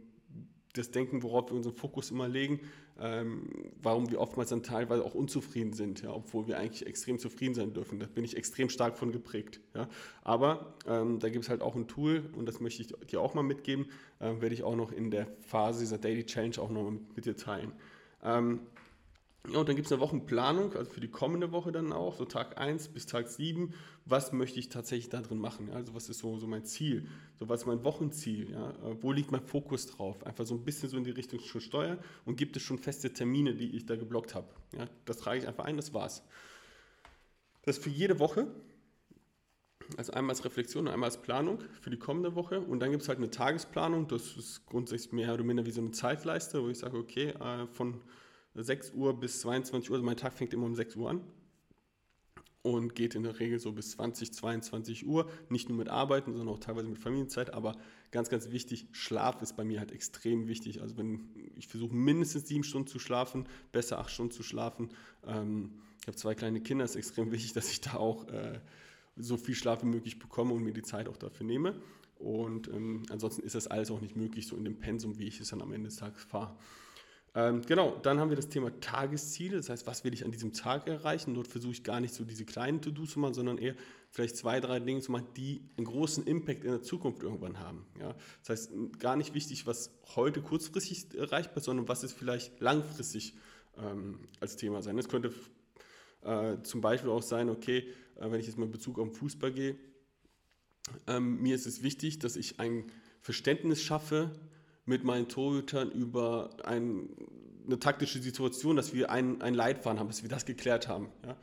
das 0.78 0.90
Denken, 0.90 1.23
worauf 1.23 1.50
wir 1.50 1.56
unseren 1.56 1.75
Fokus 1.75 2.11
immer 2.11 2.28
legen, 2.28 2.61
ähm, 3.00 3.49
warum 3.82 4.11
wir 4.11 4.20
oftmals 4.20 4.50
dann 4.50 4.62
teilweise 4.62 5.04
auch 5.04 5.14
unzufrieden 5.14 5.73
sind, 5.73 6.02
ja, 6.02 6.11
obwohl 6.12 6.47
wir 6.47 6.58
eigentlich 6.58 6.87
extrem 6.87 7.18
zufrieden 7.18 7.54
sein 7.54 7.73
dürfen. 7.73 7.99
Da 8.00 8.06
bin 8.06 8.25
ich 8.25 8.37
extrem 8.37 8.68
stark 8.70 8.97
von 8.97 9.12
geprägt. 9.12 9.61
Ja. 9.75 9.88
Aber 10.23 10.75
ähm, 10.87 11.18
da 11.18 11.28
gibt 11.28 11.44
es 11.44 11.50
halt 11.50 11.62
auch 11.62 11.76
ein 11.76 11.88
Tool 11.88 12.30
und 12.37 12.47
das 12.47 12.61
möchte 12.61 12.82
ich 12.82 12.88
dir 13.08 13.20
auch 13.20 13.35
mal 13.35 13.42
mitgeben, 13.42 13.87
ähm, 14.20 14.40
werde 14.40 14.54
ich 14.54 14.62
auch 14.62 14.76
noch 14.76 14.92
in 14.92 15.11
der 15.11 15.26
Phase 15.40 15.80
dieser 15.80 15.99
Daily 15.99 16.25
Change 16.25 16.61
auch 16.61 16.70
noch 16.70 16.90
mit, 16.90 17.16
mit 17.16 17.25
dir 17.26 17.37
teilen. 17.37 17.73
Ähm, 18.25 18.61
Ja, 19.50 19.61
und 19.61 19.69
dann 19.69 19.76
gibt 19.76 19.87
es 19.87 19.93
eine 19.93 20.00
Wochenplanung, 20.00 20.75
also 20.75 20.90
für 20.90 21.00
die 21.00 21.09
kommende 21.09 21.52
Woche 21.52 21.73
dann 21.73 21.93
auch, 21.93 22.17
so 22.17 22.26
Tag 22.26 22.59
1 22.59 22.88
bis 22.88 23.07
Tag 23.07 23.28
7. 23.28 23.73
Was 24.05 24.33
möchte 24.33 24.59
ich 24.59 24.69
tatsächlich 24.69 25.09
da 25.09 25.23
drin 25.23 25.38
machen? 25.38 25.71
Also, 25.71 25.95
was 25.95 26.09
ist 26.09 26.19
so, 26.19 26.38
so 26.38 26.47
mein 26.47 26.64
Ziel? 26.64 27.09
So, 27.38 27.49
was 27.49 27.62
ist 27.62 27.67
mein 27.67 27.83
Wochenziel? 27.83 28.50
Ja? 28.50 28.71
Äh, 28.71 29.02
wo 29.02 29.12
liegt 29.12 29.31
mein 29.31 29.40
Fokus 29.40 29.87
drauf? 29.87 30.25
Einfach 30.26 30.45
so 30.45 30.55
ein 30.55 30.64
bisschen 30.64 30.90
so 30.90 30.99
in 30.99 31.05
die 31.05 31.12
Richtung 31.12 31.40
schon 31.40 31.61
steuern 31.61 31.99
und 32.26 32.37
gibt 32.37 32.57
es 32.57 32.62
schon 32.62 32.78
feste 32.78 33.12
Termine, 33.12 33.55
die 33.55 33.75
ich 33.75 33.87
da 33.87 33.97
geblockt 33.97 34.35
habe. 34.35 34.49
Ja? 34.76 34.87
Das 35.07 35.17
trage 35.17 35.38
ich 35.38 35.49
einfach 35.49 35.64
ein, 35.64 35.76
das 35.76 35.95
war's. 35.95 36.23
Das 37.62 37.78
für 37.78 37.90
jede 37.90 38.19
Woche. 38.19 38.49
Also 39.97 40.12
einmal 40.12 40.35
als 40.35 40.45
Reflexion 40.45 40.87
und 40.87 40.93
einmal 40.93 41.09
als 41.09 41.23
Planung 41.23 41.61
für 41.81 41.88
die 41.88 41.99
kommende 41.99 42.35
Woche. 42.35 42.61
Und 42.61 42.81
dann 42.81 42.90
gibt 42.90 43.02
es 43.02 43.09
halt 43.09 43.19
eine 43.19 43.31
Tagesplanung. 43.31 44.09
Das 44.09 44.37
ist 44.37 44.67
grundsätzlich 44.67 45.12
mehr 45.12 45.33
oder 45.33 45.45
minder 45.45 45.64
wie 45.64 45.71
so 45.71 45.81
eine 45.81 45.93
Zeitleiste, 45.93 46.62
wo 46.62 46.69
ich 46.69 46.78
sage, 46.78 46.99
okay, 46.99 47.28
äh, 47.28 47.67
von 47.69 48.02
6 48.55 48.93
Uhr 48.93 49.19
bis 49.19 49.40
22 49.40 49.90
Uhr, 49.90 49.97
also 49.97 50.07
mein 50.07 50.17
Tag 50.17 50.35
fängt 50.35 50.52
immer 50.52 50.67
um 50.67 50.75
6 50.75 50.97
Uhr 50.97 51.11
an 51.11 51.21
und 52.62 52.95
geht 52.95 53.14
in 53.14 53.23
der 53.23 53.38
Regel 53.38 53.59
so 53.59 53.73
bis 53.73 53.93
20, 53.93 54.33
22 54.33 55.07
Uhr. 55.07 55.31
Nicht 55.49 55.69
nur 55.69 55.78
mit 55.78 55.88
Arbeiten, 55.88 56.33
sondern 56.33 56.55
auch 56.55 56.59
teilweise 56.59 56.88
mit 56.88 56.99
Familienzeit. 56.99 57.55
Aber 57.55 57.76
ganz, 58.11 58.28
ganz 58.28 58.50
wichtig, 58.50 58.88
Schlaf 58.93 59.40
ist 59.43 59.57
bei 59.57 59.64
mir 59.64 59.78
halt 59.78 59.93
extrem 59.93 60.49
wichtig. 60.49 60.83
Also 60.83 60.97
wenn 60.97 61.28
ich 61.57 61.69
versuche 61.69 61.95
mindestens 61.95 62.49
sieben 62.49 62.64
Stunden 62.64 62.88
zu 62.88 62.99
schlafen, 62.99 63.47
besser 63.73 63.99
acht 63.99 64.11
Stunden 64.11 64.33
zu 64.33 64.43
schlafen. 64.43 64.90
Ähm, 65.26 65.73
ich 66.00 66.07
habe 66.07 66.17
zwei 66.17 66.35
kleine 66.35 66.61
Kinder, 66.61 66.85
es 66.85 66.93
ist 66.93 66.97
extrem 66.97 67.31
wichtig, 67.33 67.52
dass 67.52 67.71
ich 67.71 67.81
da 67.81 67.95
auch 67.95 68.28
äh, 68.28 68.61
so 69.17 69.37
viel 69.37 69.55
Schlaf 69.55 69.83
wie 69.83 69.88
möglich 69.88 70.19
bekomme 70.19 70.52
und 70.52 70.62
mir 70.62 70.73
die 70.73 70.83
Zeit 70.83 71.09
auch 71.09 71.17
dafür 71.17 71.47
nehme. 71.47 71.81
Und 72.19 72.69
ähm, 72.69 73.05
ansonsten 73.11 73.43
ist 73.43 73.55
das 73.55 73.69
alles 73.69 73.90
auch 73.90 74.00
nicht 74.00 74.17
möglich, 74.17 74.47
so 74.49 74.57
in 74.57 74.64
dem 74.64 74.78
Pensum, 74.78 75.19
wie 75.19 75.28
ich 75.28 75.40
es 75.40 75.49
dann 75.49 75.62
am 75.62 75.73
Ende 75.73 75.88
des 75.88 75.97
Tages 75.97 76.25
fahre. 76.25 76.57
Ähm, 77.35 77.62
genau, 77.62 77.97
dann 78.02 78.18
haben 78.18 78.30
wir 78.30 78.37
das 78.37 78.49
Thema 78.49 78.70
Tagesziele, 78.80 79.56
das 79.56 79.68
heißt, 79.68 79.87
was 79.87 80.02
will 80.02 80.14
ich 80.14 80.25
an 80.25 80.32
diesem 80.32 80.52
Tag 80.52 80.88
erreichen? 80.88 81.35
Dort 81.35 81.47
versuche 81.47 81.73
ich 81.73 81.85
gar 81.85 82.00
nicht 82.00 82.14
so 82.14 82.25
diese 82.25 82.44
kleinen 82.44 82.80
To-Dos 82.80 83.11
zu 83.11 83.18
machen, 83.20 83.35
sondern 83.35 83.58
eher 83.58 83.75
vielleicht 84.11 84.37
zwei, 84.37 84.61
drei 84.61 84.80
Dinge 84.80 85.00
zu 85.00 85.12
machen, 85.12 85.26
die 85.37 85.62
einen 85.76 85.87
großen 85.87 86.26
Impact 86.26 86.64
in 86.64 86.70
der 86.70 86.82
Zukunft 86.82 87.23
irgendwann 87.23 87.61
haben. 87.61 87.87
Ja? 88.00 88.14
Das 88.40 88.49
heißt, 88.50 88.73
gar 88.99 89.16
nicht 89.16 89.35
wichtig, 89.35 89.66
was 89.66 89.90
heute 90.16 90.40
kurzfristig 90.40 91.14
erreichbar 91.14 91.58
ist, 91.58 91.64
sondern 91.64 91.88
was 91.88 92.02
ist 92.02 92.14
vielleicht 92.14 92.61
langfristig 92.61 93.35
ähm, 93.76 94.20
als 94.40 94.56
Thema 94.56 94.82
sein. 94.82 94.97
Das 94.97 95.08
könnte 95.08 95.32
äh, 96.23 96.56
zum 96.62 96.80
Beispiel 96.80 97.11
auch 97.11 97.23
sein, 97.23 97.50
okay, 97.50 97.88
äh, 98.16 98.30
wenn 98.30 98.40
ich 98.40 98.47
jetzt 98.47 98.58
mal 98.58 98.66
in 98.66 98.73
Bezug 98.73 98.99
auf 98.99 99.08
den 99.08 99.14
Fußball 99.14 99.52
gehe, 99.52 99.76
ähm, 101.06 101.42
mir 101.42 101.54
ist 101.54 101.66
es 101.66 101.82
wichtig, 101.82 102.18
dass 102.18 102.37
ich 102.37 102.61
ein 102.61 102.90
Verständnis 103.20 103.82
schaffe, 103.82 104.30
mit 104.88 105.04
meinen 105.04 105.28
Torhütern 105.28 105.90
über 105.90 106.50
ein, 106.64 107.11
eine 107.66 107.78
taktische 107.78 108.21
Situation, 108.21 108.76
dass 108.76 108.95
wir 108.95 109.11
ein, 109.11 109.42
ein 109.42 109.54
Leitfaden 109.54 109.99
haben, 109.99 110.09
dass 110.09 110.23
wir 110.23 110.30
das 110.30 110.47
geklärt 110.47 110.88
haben. 110.88 111.09
Ja. 111.25 111.37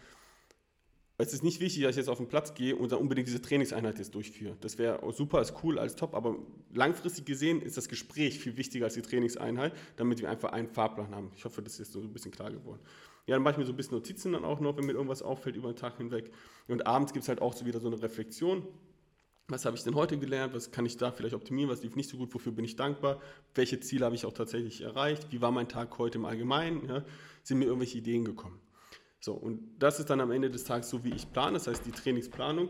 Es 1.17 1.31
ist 1.31 1.43
nicht 1.43 1.61
wichtig, 1.61 1.83
dass 1.83 1.91
ich 1.91 1.97
jetzt 1.97 2.09
auf 2.09 2.17
den 2.17 2.27
Platz 2.27 2.55
gehe 2.55 2.75
und 2.75 2.91
dann 2.91 2.99
unbedingt 2.99 3.27
diese 3.27 3.41
Trainingseinheit 3.41 3.97
jetzt 3.99 4.13
durchführe. 4.15 4.57
Das 4.59 4.77
wäre 4.77 4.99
super, 5.13 5.39
ist 5.39 5.53
cool, 5.63 5.79
alles 5.79 5.95
top, 5.95 6.13
aber 6.13 6.35
langfristig 6.73 7.25
gesehen 7.25 7.61
ist 7.61 7.77
das 7.77 7.87
Gespräch 7.87 8.37
viel 8.37 8.57
wichtiger 8.57 8.85
als 8.85 8.95
die 8.95 9.01
Trainingseinheit, 9.01 9.73
damit 9.95 10.19
wir 10.19 10.29
einfach 10.29 10.51
einen 10.51 10.67
Fahrplan 10.67 11.15
haben. 11.15 11.31
Ich 11.37 11.45
hoffe, 11.45 11.61
das 11.61 11.79
ist 11.79 11.93
so 11.93 12.01
ein 12.01 12.11
bisschen 12.11 12.31
klar 12.31 12.51
geworden. 12.51 12.81
Ja, 13.27 13.35
dann 13.35 13.43
mache 13.43 13.53
ich 13.53 13.57
mir 13.59 13.65
so 13.65 13.71
ein 13.71 13.77
bisschen 13.77 13.95
Notizen 13.95 14.33
dann 14.33 14.43
auch 14.43 14.59
noch, 14.59 14.75
wenn 14.75 14.85
mir 14.85 14.91
irgendwas 14.91 15.21
auffällt 15.21 15.55
über 15.55 15.71
den 15.71 15.77
Tag 15.77 15.97
hinweg. 15.97 16.31
Und 16.67 16.85
abends 16.85 17.13
gibt 17.13 17.23
es 17.23 17.29
halt 17.29 17.41
auch 17.41 17.53
so 17.53 17.65
wieder 17.65 17.79
so 17.79 17.87
eine 17.87 18.01
Reflexion 18.01 18.67
was 19.47 19.65
habe 19.65 19.77
ich 19.77 19.83
denn 19.83 19.95
heute 19.95 20.17
gelernt, 20.17 20.53
was 20.53 20.71
kann 20.71 20.85
ich 20.85 20.97
da 20.97 21.11
vielleicht 21.11 21.35
optimieren, 21.35 21.69
was 21.69 21.83
lief 21.83 21.95
nicht 21.95 22.09
so 22.09 22.17
gut, 22.17 22.33
wofür 22.33 22.51
bin 22.51 22.65
ich 22.65 22.75
dankbar, 22.75 23.21
welche 23.53 23.79
Ziele 23.79 24.05
habe 24.05 24.15
ich 24.15 24.25
auch 24.25 24.33
tatsächlich 24.33 24.81
erreicht, 24.81 25.31
wie 25.31 25.41
war 25.41 25.51
mein 25.51 25.69
Tag 25.69 25.97
heute 25.99 26.17
im 26.17 26.25
Allgemeinen, 26.25 26.87
ja? 26.87 27.05
sind 27.43 27.59
mir 27.59 27.65
irgendwelche 27.65 27.99
Ideen 27.99 28.25
gekommen. 28.25 28.59
So, 29.19 29.33
und 29.33 29.61
das 29.79 29.99
ist 29.99 30.09
dann 30.09 30.19
am 30.19 30.31
Ende 30.31 30.49
des 30.49 30.63
Tages 30.63 30.89
so, 30.89 31.03
wie 31.03 31.13
ich 31.13 31.31
plane, 31.31 31.53
das 31.53 31.67
heißt 31.67 31.85
die 31.85 31.91
Trainingsplanung, 31.91 32.69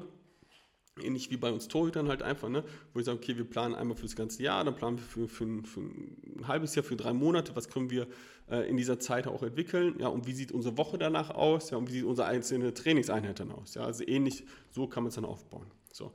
ähnlich 1.02 1.30
wie 1.32 1.38
bei 1.38 1.52
uns 1.52 1.68
Torhütern 1.68 2.10
halt 2.10 2.22
einfach, 2.22 2.50
ne? 2.50 2.64
wo 2.94 3.00
ich 3.00 3.06
sage, 3.06 3.18
okay, 3.18 3.38
wir 3.38 3.46
planen 3.46 3.76
einmal 3.76 3.96
für 3.96 4.04
das 4.04 4.16
ganze 4.16 4.44
Jahr, 4.44 4.64
dann 4.64 4.76
planen 4.76 4.98
wir 4.98 5.04
für, 5.04 5.30
für, 5.30 5.64
für 5.64 5.80
ein 5.80 6.48
halbes 6.48 6.76
Jahr, 6.76 6.84
für 6.84 6.96
drei 6.98 7.14
Monate, 7.14 7.56
was 7.56 7.70
können 7.70 7.90
wir 7.90 8.08
äh, 8.50 8.70
in 8.70 8.76
dieser 8.76 9.00
Zeit 9.00 9.28
auch 9.28 9.44
entwickeln, 9.44 9.96
ja, 10.00 10.08
und 10.08 10.28
wie 10.28 10.34
sieht 10.34 10.52
unsere 10.52 10.78
Woche 10.78 10.98
danach 10.98 11.30
aus, 11.30 11.70
ja, 11.70 11.78
und 11.78 11.88
wie 11.88 11.94
sieht 11.94 12.04
unsere 12.04 12.28
einzelne 12.28 12.74
Trainingseinheit 12.74 13.40
dann 13.40 13.52
aus, 13.52 13.76
ja, 13.76 13.84
also 13.84 14.06
ähnlich, 14.06 14.46
so 14.72 14.88
kann 14.88 15.04
man 15.04 15.10
es 15.10 15.16
dann 15.16 15.26
aufbauen. 15.26 15.68
So. 15.94 16.12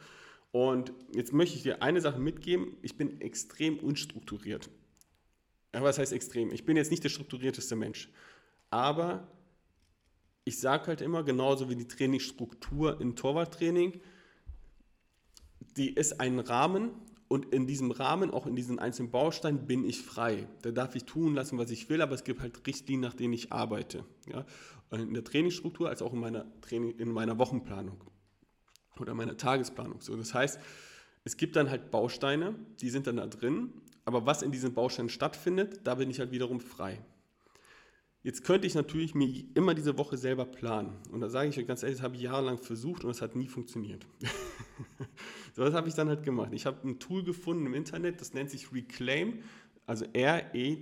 Und 0.53 0.93
jetzt 1.15 1.33
möchte 1.33 1.57
ich 1.57 1.63
dir 1.63 1.83
eine 1.83 2.01
Sache 2.01 2.19
mitgeben. 2.19 2.77
Ich 2.83 2.97
bin 2.97 3.21
extrem 3.21 3.79
unstrukturiert. 3.79 4.69
Was 5.73 5.99
heißt 5.99 6.13
extrem? 6.13 6.53
Ich 6.53 6.65
bin 6.65 6.77
jetzt 6.77 6.91
nicht 6.91 7.05
der 7.05 7.09
strukturierteste 7.09 7.77
Mensch. 7.77 8.11
Aber 8.71 9.29
ich 10.45 10.59
sage 10.59 10.89
halt 10.89 11.01
immer, 11.01 11.23
genauso 11.23 11.69
wie 11.69 11.77
die 11.77 11.87
Trainingsstruktur 11.87 13.01
im 13.01 13.15
Torwarttraining, 13.15 14.01
die 15.77 15.95
ist 15.95 16.21
ein 16.21 16.41
Rahmen 16.41 16.91
und 17.29 17.55
in 17.55 17.69
diesem 17.69 17.93
Rahmen, 17.93 18.33
auch 18.33 18.47
in 18.47 18.57
diesen 18.57 18.81
einzelnen 18.81 19.13
Bausteinen, 19.13 19.67
bin 19.67 19.85
ich 19.85 20.03
frei. 20.03 20.49
Da 20.63 20.73
darf 20.73 20.97
ich 20.97 21.05
tun 21.05 21.35
lassen, 21.37 21.59
was 21.59 21.71
ich 21.71 21.89
will, 21.89 22.03
aber 22.03 22.15
es 22.15 22.25
gibt 22.25 22.41
halt 22.41 22.67
Richtlinien, 22.67 23.03
nach 23.03 23.15
denen 23.15 23.35
ich 23.35 23.53
arbeite. 23.53 24.05
Ja? 24.27 24.45
In 24.91 25.15
der 25.15 25.23
Trainingsstruktur 25.23 25.89
als 25.89 26.03
auch 26.03 26.13
in 26.13 26.19
meiner, 26.19 26.47
Training, 26.61 26.99
in 26.99 27.13
meiner 27.13 27.39
Wochenplanung 27.39 28.01
oder 29.01 29.15
meiner 29.15 29.37
Tagesplanung. 29.37 30.01
So, 30.01 30.17
das 30.17 30.35
heißt, 30.35 30.61
es 31.25 31.37
gibt 31.37 31.57
dann 31.57 31.71
halt 31.71 31.91
Bausteine, 31.91 32.55
die 32.81 32.91
sind 32.91 33.07
dann 33.07 33.17
da 33.17 33.27
drin, 33.27 33.73
aber 34.05 34.27
was 34.27 34.43
in 34.43 34.53
diesen 34.53 34.75
Bausteinen 34.75 35.11
stattfindet, 35.11 35.81
da 35.85 35.95
bin 35.97 36.11
ich 36.11 36.19
halt 36.19 36.31
wiederum 36.31 36.61
frei. 36.61 36.99
Jetzt 38.23 38.45
könnte 38.45 38.67
ich 38.67 38.75
natürlich 38.75 39.15
mir 39.15 39.45
immer 39.55 39.73
diese 39.75 39.97
Woche 39.97 40.19
selber 40.19 40.45
planen. 40.45 40.99
Und 41.11 41.23
da 41.23 41.31
sage 41.31 41.49
ich 41.49 41.59
euch 41.59 41.67
ganz 41.67 41.83
ehrlich, 41.83 41.99
das 41.99 42.05
habe 42.05 42.17
ich 42.17 42.23
jahrelang 42.23 42.59
versucht 42.59 43.03
und 43.05 43.11
es 43.11 43.23
hat 43.23 43.35
nie 43.35 43.49
funktioniert. 43.49 44.07
so, 45.55 45.63
was 45.63 45.73
habe 45.73 45.89
ich 45.89 45.95
dann 45.95 46.09
halt 46.09 46.23
gemacht? 46.23 46.51
Ich 46.53 46.67
habe 46.67 46.87
ein 46.87 46.99
Tool 46.99 47.25
gefunden 47.25 47.65
im 47.65 47.73
Internet, 47.73 48.21
das 48.21 48.35
nennt 48.35 48.51
sich 48.51 48.73
Reclaim, 48.73 49.39
also 49.87 50.05
R-E-C-L-A-I-M.ai, 50.13 50.79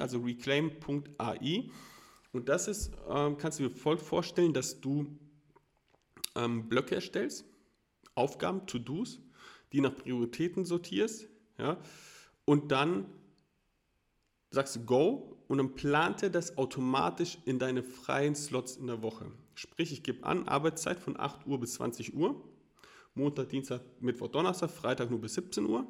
also 0.00 0.20
reclaim.ai. 0.20 1.70
Und 2.32 2.48
das 2.48 2.68
ist, 2.68 2.92
ähm, 3.08 3.36
kannst 3.36 3.58
du 3.58 3.68
dir 3.68 3.74
folgt 3.74 4.02
vorstellen, 4.02 4.52
dass 4.52 4.80
du 4.80 5.06
ähm, 6.34 6.68
Blöcke 6.68 6.94
erstellst, 6.94 7.44
Aufgaben, 8.14 8.66
To-Dos, 8.66 9.20
die 9.72 9.80
nach 9.80 9.94
Prioritäten 9.94 10.64
sortierst, 10.64 11.28
ja, 11.58 11.78
und 12.44 12.72
dann 12.72 13.06
sagst 14.50 14.76
du 14.76 14.84
Go 14.84 15.36
und 15.48 15.58
dann 15.58 15.74
plant 15.74 16.22
er 16.22 16.30
das 16.30 16.56
automatisch 16.58 17.38
in 17.44 17.58
deine 17.58 17.82
freien 17.82 18.34
Slots 18.34 18.76
in 18.76 18.86
der 18.86 19.02
Woche. 19.02 19.30
Sprich, 19.54 19.92
ich 19.92 20.02
gebe 20.02 20.24
an, 20.24 20.48
Arbeitszeit 20.48 20.98
von 20.98 21.18
8 21.18 21.46
Uhr 21.46 21.60
bis 21.60 21.74
20 21.74 22.14
Uhr, 22.14 22.42
Montag, 23.14 23.50
Dienstag, 23.50 23.82
Mittwoch, 24.00 24.28
Donnerstag, 24.28 24.70
Freitag 24.70 25.10
nur 25.10 25.20
bis 25.20 25.34
17 25.34 25.66
Uhr. 25.66 25.86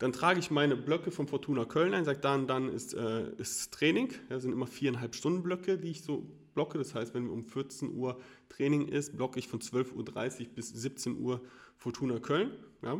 Dann 0.00 0.14
trage 0.14 0.40
ich 0.40 0.50
meine 0.50 0.76
Blöcke 0.76 1.10
vom 1.10 1.28
Fortuna 1.28 1.66
Köln 1.66 1.92
ein, 1.92 2.06
sage 2.06 2.20
dann, 2.20 2.46
dann 2.46 2.70
ist, 2.70 2.94
äh, 2.94 3.30
ist 3.36 3.72
Training. 3.74 4.10
Das 4.30 4.42
sind 4.42 4.50
immer 4.50 4.66
viereinhalb 4.66 5.14
Stunden 5.14 5.42
Blöcke, 5.42 5.76
die 5.76 5.90
ich 5.90 6.02
so 6.02 6.26
blocke. 6.54 6.78
Das 6.78 6.94
heißt, 6.94 7.12
wenn 7.12 7.28
um 7.28 7.44
14 7.44 7.94
Uhr 7.94 8.18
Training 8.48 8.88
ist, 8.88 9.14
blocke 9.18 9.38
ich 9.38 9.46
von 9.46 9.60
12.30 9.60 10.40
Uhr 10.40 10.54
bis 10.54 10.70
17 10.70 11.20
Uhr 11.20 11.42
Fortuna 11.76 12.18
Köln. 12.18 12.52
Ja. 12.82 12.98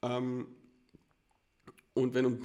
Ähm, 0.00 0.46
und 1.92 2.14
wenn 2.14 2.24
um 2.24 2.38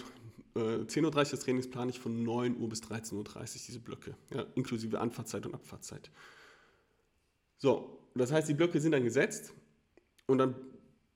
äh, 0.56 0.60
10.30 0.60 1.06
Uhr 1.06 1.12
das 1.12 1.40
Training 1.40 1.62
ist, 1.62 1.72
plane 1.72 1.90
ich 1.90 2.00
von 2.02 2.22
9 2.22 2.58
Uhr 2.58 2.68
bis 2.68 2.82
13.30 2.84 3.14
Uhr 3.14 3.24
diese 3.46 3.80
Blöcke, 3.80 4.14
ja, 4.34 4.46
inklusive 4.56 5.00
Anfahrtzeit 5.00 5.46
und 5.46 5.54
Abfahrtzeit. 5.54 6.12
So, 7.58 7.98
das 8.14 8.34
heißt, 8.34 8.50
die 8.50 8.54
Blöcke 8.56 8.82
sind 8.82 8.92
dann 8.92 9.06
gesetzt 9.06 9.54
und 10.28 10.40
dann 10.40 10.56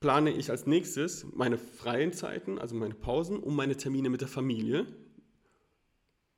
plane 0.04 0.32
ich 0.32 0.52
als 0.52 0.68
nächstes 0.68 1.26
meine 1.34 1.58
freien 1.58 2.12
Zeiten, 2.12 2.60
also 2.60 2.76
meine 2.76 2.94
Pausen 2.94 3.38
und 3.40 3.56
meine 3.56 3.78
Termine 3.78 4.10
mit 4.10 4.20
der 4.20 4.28
Familie. 4.28 4.86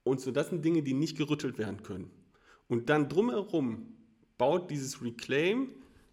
Und 0.04 0.22
so, 0.22 0.30
das 0.30 0.50
sind 0.50 0.64
Dinge, 0.64 0.84
die 0.84 0.94
nicht 0.94 1.18
gerüttelt 1.18 1.58
werden 1.58 1.82
können. 1.82 2.12
Und 2.68 2.92
dann 2.92 3.10
drumherum 3.10 3.88
baut 4.38 4.70
dieses 4.70 5.02
Reclaim 5.02 5.72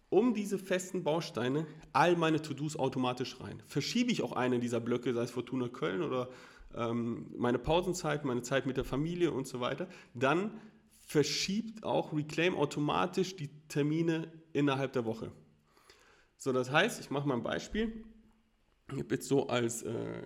um 0.09 0.33
diese 0.33 0.57
festen 0.57 1.03
Bausteine 1.03 1.67
all 1.91 2.15
meine 2.15 2.41
To-Dos 2.41 2.75
automatisch 2.75 3.39
rein. 3.39 3.61
Verschiebe 3.67 4.11
ich 4.11 4.23
auch 4.23 4.31
eine 4.31 4.57
dieser 4.57 4.79
Blöcke, 4.79 5.13
sei 5.13 5.21
es 5.21 5.29
Fortuna 5.29 5.67
Köln 5.67 6.01
oder 6.01 6.29
ähm, 6.73 7.27
meine 7.37 7.59
Pausenzeit, 7.59 8.25
meine 8.25 8.41
Zeit 8.41 8.65
mit 8.65 8.77
der 8.77 8.83
Familie 8.83 9.31
und 9.31 9.45
so 9.45 9.59
weiter, 9.59 9.87
dann 10.15 10.59
verschiebt 11.05 11.83
auch 11.83 12.13
Reclaim 12.13 12.55
automatisch 12.55 13.35
die 13.35 13.51
Termine 13.67 14.31
innerhalb 14.53 14.93
der 14.93 15.05
Woche. 15.05 15.31
So, 16.43 16.51
das 16.51 16.69
heißt, 16.69 16.99
ich 16.99 17.09
mache 17.09 17.25
mal 17.25 17.35
ein 17.35 17.41
Beispiel. 17.41 18.03
Ich 18.91 18.99
habe 18.99 19.15
jetzt 19.15 19.29
so 19.29 19.47
als, 19.47 19.81
äh, 19.83 20.21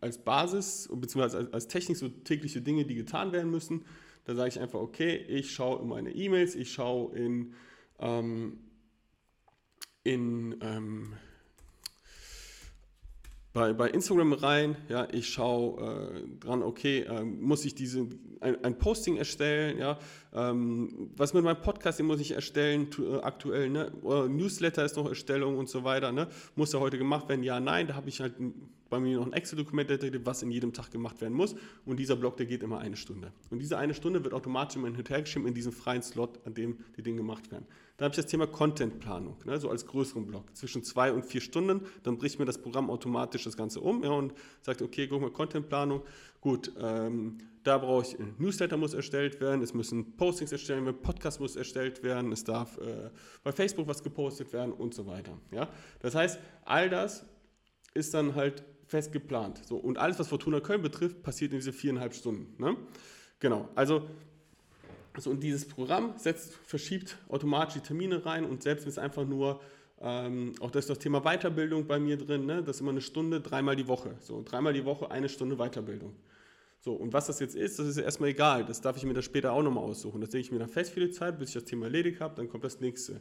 als 0.00 0.16
Basis 0.16 0.88
bzw. 0.90 1.36
Als, 1.36 1.52
als 1.52 1.68
Technik 1.68 1.98
so 1.98 2.08
tägliche 2.08 2.62
Dinge, 2.62 2.86
die 2.86 2.94
getan 2.94 3.32
werden 3.32 3.50
müssen. 3.50 3.84
Da 4.24 4.34
sage 4.34 4.48
ich 4.48 4.58
einfach, 4.58 4.80
okay, 4.80 5.14
ich 5.14 5.52
schaue 5.52 5.82
in 5.82 5.88
meine 5.88 6.10
E-Mails, 6.10 6.54
ich 6.54 6.72
schaue 6.72 7.14
in, 7.14 7.52
ähm, 7.98 8.60
in 10.04 10.56
ähm, 10.62 11.12
bei, 13.52 13.72
bei 13.72 13.88
Instagram 13.90 14.34
rein, 14.34 14.76
ja, 14.88 15.08
ich 15.10 15.28
schaue 15.28 16.12
äh, 16.14 16.38
dran, 16.38 16.62
okay, 16.62 17.00
äh, 17.00 17.24
muss 17.24 17.64
ich 17.64 17.74
diese, 17.74 18.06
ein, 18.40 18.62
ein 18.64 18.78
Posting 18.78 19.16
erstellen, 19.16 19.78
ja, 19.78 19.98
ähm, 20.34 21.10
was 21.16 21.34
mit 21.34 21.44
meinem 21.44 21.60
Podcast, 21.60 21.98
den 21.98 22.06
muss 22.06 22.20
ich 22.20 22.32
erstellen, 22.32 22.90
tu, 22.90 23.04
äh, 23.04 23.20
aktuell, 23.22 23.70
ne, 23.70 23.90
Newsletter 24.02 24.84
ist 24.84 24.96
noch 24.96 25.08
Erstellung 25.08 25.56
und 25.56 25.68
so 25.68 25.82
weiter, 25.82 26.12
ne, 26.12 26.28
muss 26.56 26.72
ja 26.72 26.80
heute 26.80 26.98
gemacht 26.98 27.28
werden, 27.28 27.42
ja, 27.42 27.58
nein, 27.58 27.86
da 27.86 27.94
habe 27.94 28.08
ich 28.08 28.20
halt 28.20 28.34
bei 28.90 28.98
mir 28.98 29.18
noch 29.18 29.26
ein 29.26 29.32
Excel-Dokument, 29.32 29.90
was 30.24 30.42
in 30.42 30.50
jedem 30.50 30.72
Tag 30.72 30.90
gemacht 30.90 31.20
werden 31.20 31.34
muss 31.34 31.54
und 31.84 31.98
dieser 31.98 32.16
Block, 32.16 32.36
der 32.36 32.46
geht 32.46 32.62
immer 32.62 32.78
eine 32.78 32.96
Stunde. 32.96 33.32
Und 33.50 33.58
diese 33.60 33.78
eine 33.78 33.94
Stunde 33.94 34.24
wird 34.24 34.34
automatisch 34.34 34.76
immer 34.76 34.88
hinterhergeschrieben 34.88 35.48
in 35.48 35.54
diesem 35.54 35.72
freien 35.72 36.02
Slot, 36.02 36.40
an 36.44 36.54
dem 36.54 36.78
die 36.96 37.02
Dinge 37.02 37.18
gemacht 37.18 37.50
werden. 37.50 37.66
Dann 37.96 38.06
habe 38.06 38.12
ich 38.12 38.16
das 38.16 38.26
Thema 38.26 38.46
Contentplanung, 38.46 39.36
ne, 39.44 39.58
so 39.58 39.70
als 39.70 39.84
größeren 39.84 40.24
Block, 40.24 40.56
zwischen 40.56 40.84
zwei 40.84 41.12
und 41.12 41.24
vier 41.24 41.40
Stunden. 41.40 41.80
Dann 42.04 42.16
bricht 42.16 42.38
mir 42.38 42.44
das 42.44 42.58
Programm 42.58 42.90
automatisch 42.90 43.42
das 43.42 43.56
Ganze 43.56 43.80
um 43.80 44.04
ja, 44.04 44.10
und 44.10 44.32
sagt, 44.62 44.82
okay, 44.82 45.08
guck 45.08 45.20
mal, 45.20 45.30
Contentplanung, 45.30 46.02
gut, 46.40 46.72
ähm, 46.78 47.38
da 47.64 47.76
brauche 47.76 48.02
ich, 48.02 48.18
ein 48.18 48.36
Newsletter 48.38 48.76
muss 48.76 48.94
erstellt 48.94 49.40
werden, 49.40 49.62
es 49.62 49.74
müssen 49.74 50.16
Postings 50.16 50.52
erstellt 50.52 50.84
werden, 50.84 51.02
Podcast 51.02 51.40
muss 51.40 51.56
erstellt 51.56 52.02
werden, 52.04 52.30
es 52.30 52.44
darf 52.44 52.78
äh, 52.78 53.10
bei 53.42 53.50
Facebook 53.50 53.88
was 53.88 54.02
gepostet 54.02 54.52
werden 54.52 54.72
und 54.72 54.94
so 54.94 55.06
weiter. 55.06 55.36
Ja? 55.50 55.68
Das 56.00 56.14
heißt, 56.14 56.38
all 56.64 56.88
das 56.88 57.26
ist 57.94 58.14
dann 58.14 58.36
halt 58.36 58.64
fest 58.88 59.12
geplant. 59.12 59.60
So, 59.66 59.76
und 59.76 59.98
alles, 59.98 60.18
was 60.18 60.28
Fortuna 60.28 60.60
Köln 60.60 60.82
betrifft, 60.82 61.22
passiert 61.22 61.52
in 61.52 61.58
diese 61.58 61.72
viereinhalb 61.72 62.14
Stunden. 62.14 62.60
Ne? 62.60 62.76
Genau, 63.38 63.68
also 63.74 64.08
also 65.18 65.30
und 65.30 65.42
dieses 65.42 65.66
Programm 65.66 66.14
setzt, 66.16 66.54
verschiebt 66.64 67.18
automatisch 67.28 67.74
die 67.74 67.80
Termine 67.80 68.24
rein 68.24 68.44
und 68.44 68.62
selbst 68.62 68.86
es 68.86 68.98
einfach 68.98 69.26
nur, 69.26 69.60
ähm, 70.00 70.52
auch 70.60 70.70
das 70.70 70.84
ist 70.84 70.90
das 70.90 71.00
Thema 71.00 71.22
Weiterbildung 71.22 71.88
bei 71.88 71.98
mir 71.98 72.16
drin, 72.16 72.46
ne? 72.46 72.62
das 72.62 72.76
ist 72.76 72.82
immer 72.82 72.92
eine 72.92 73.00
Stunde, 73.00 73.40
dreimal 73.40 73.74
die 73.74 73.88
Woche. 73.88 74.14
So, 74.20 74.44
dreimal 74.44 74.74
die 74.74 74.84
Woche 74.84 75.10
eine 75.10 75.28
Stunde 75.28 75.56
Weiterbildung. 75.56 76.14
So, 76.78 76.92
und 76.92 77.12
was 77.12 77.26
das 77.26 77.40
jetzt 77.40 77.56
ist, 77.56 77.80
das 77.80 77.88
ist 77.88 77.96
erstmal 77.96 78.28
egal. 78.28 78.64
Das 78.64 78.80
darf 78.80 78.96
ich 78.96 79.02
mir 79.02 79.12
dann 79.12 79.24
später 79.24 79.52
auch 79.52 79.62
nochmal 79.64 79.82
aussuchen. 79.82 80.20
Das 80.20 80.30
sehe 80.30 80.40
ich 80.40 80.52
mir 80.52 80.60
dann 80.60 80.68
fest 80.68 80.92
für 80.92 81.00
die 81.00 81.10
Zeit, 81.10 81.36
bis 81.36 81.48
ich 81.48 81.54
das 81.54 81.64
Thema 81.64 81.86
erledigt 81.86 82.20
habe, 82.20 82.36
dann 82.36 82.48
kommt 82.48 82.62
das 82.62 82.78
nächste. 82.78 83.20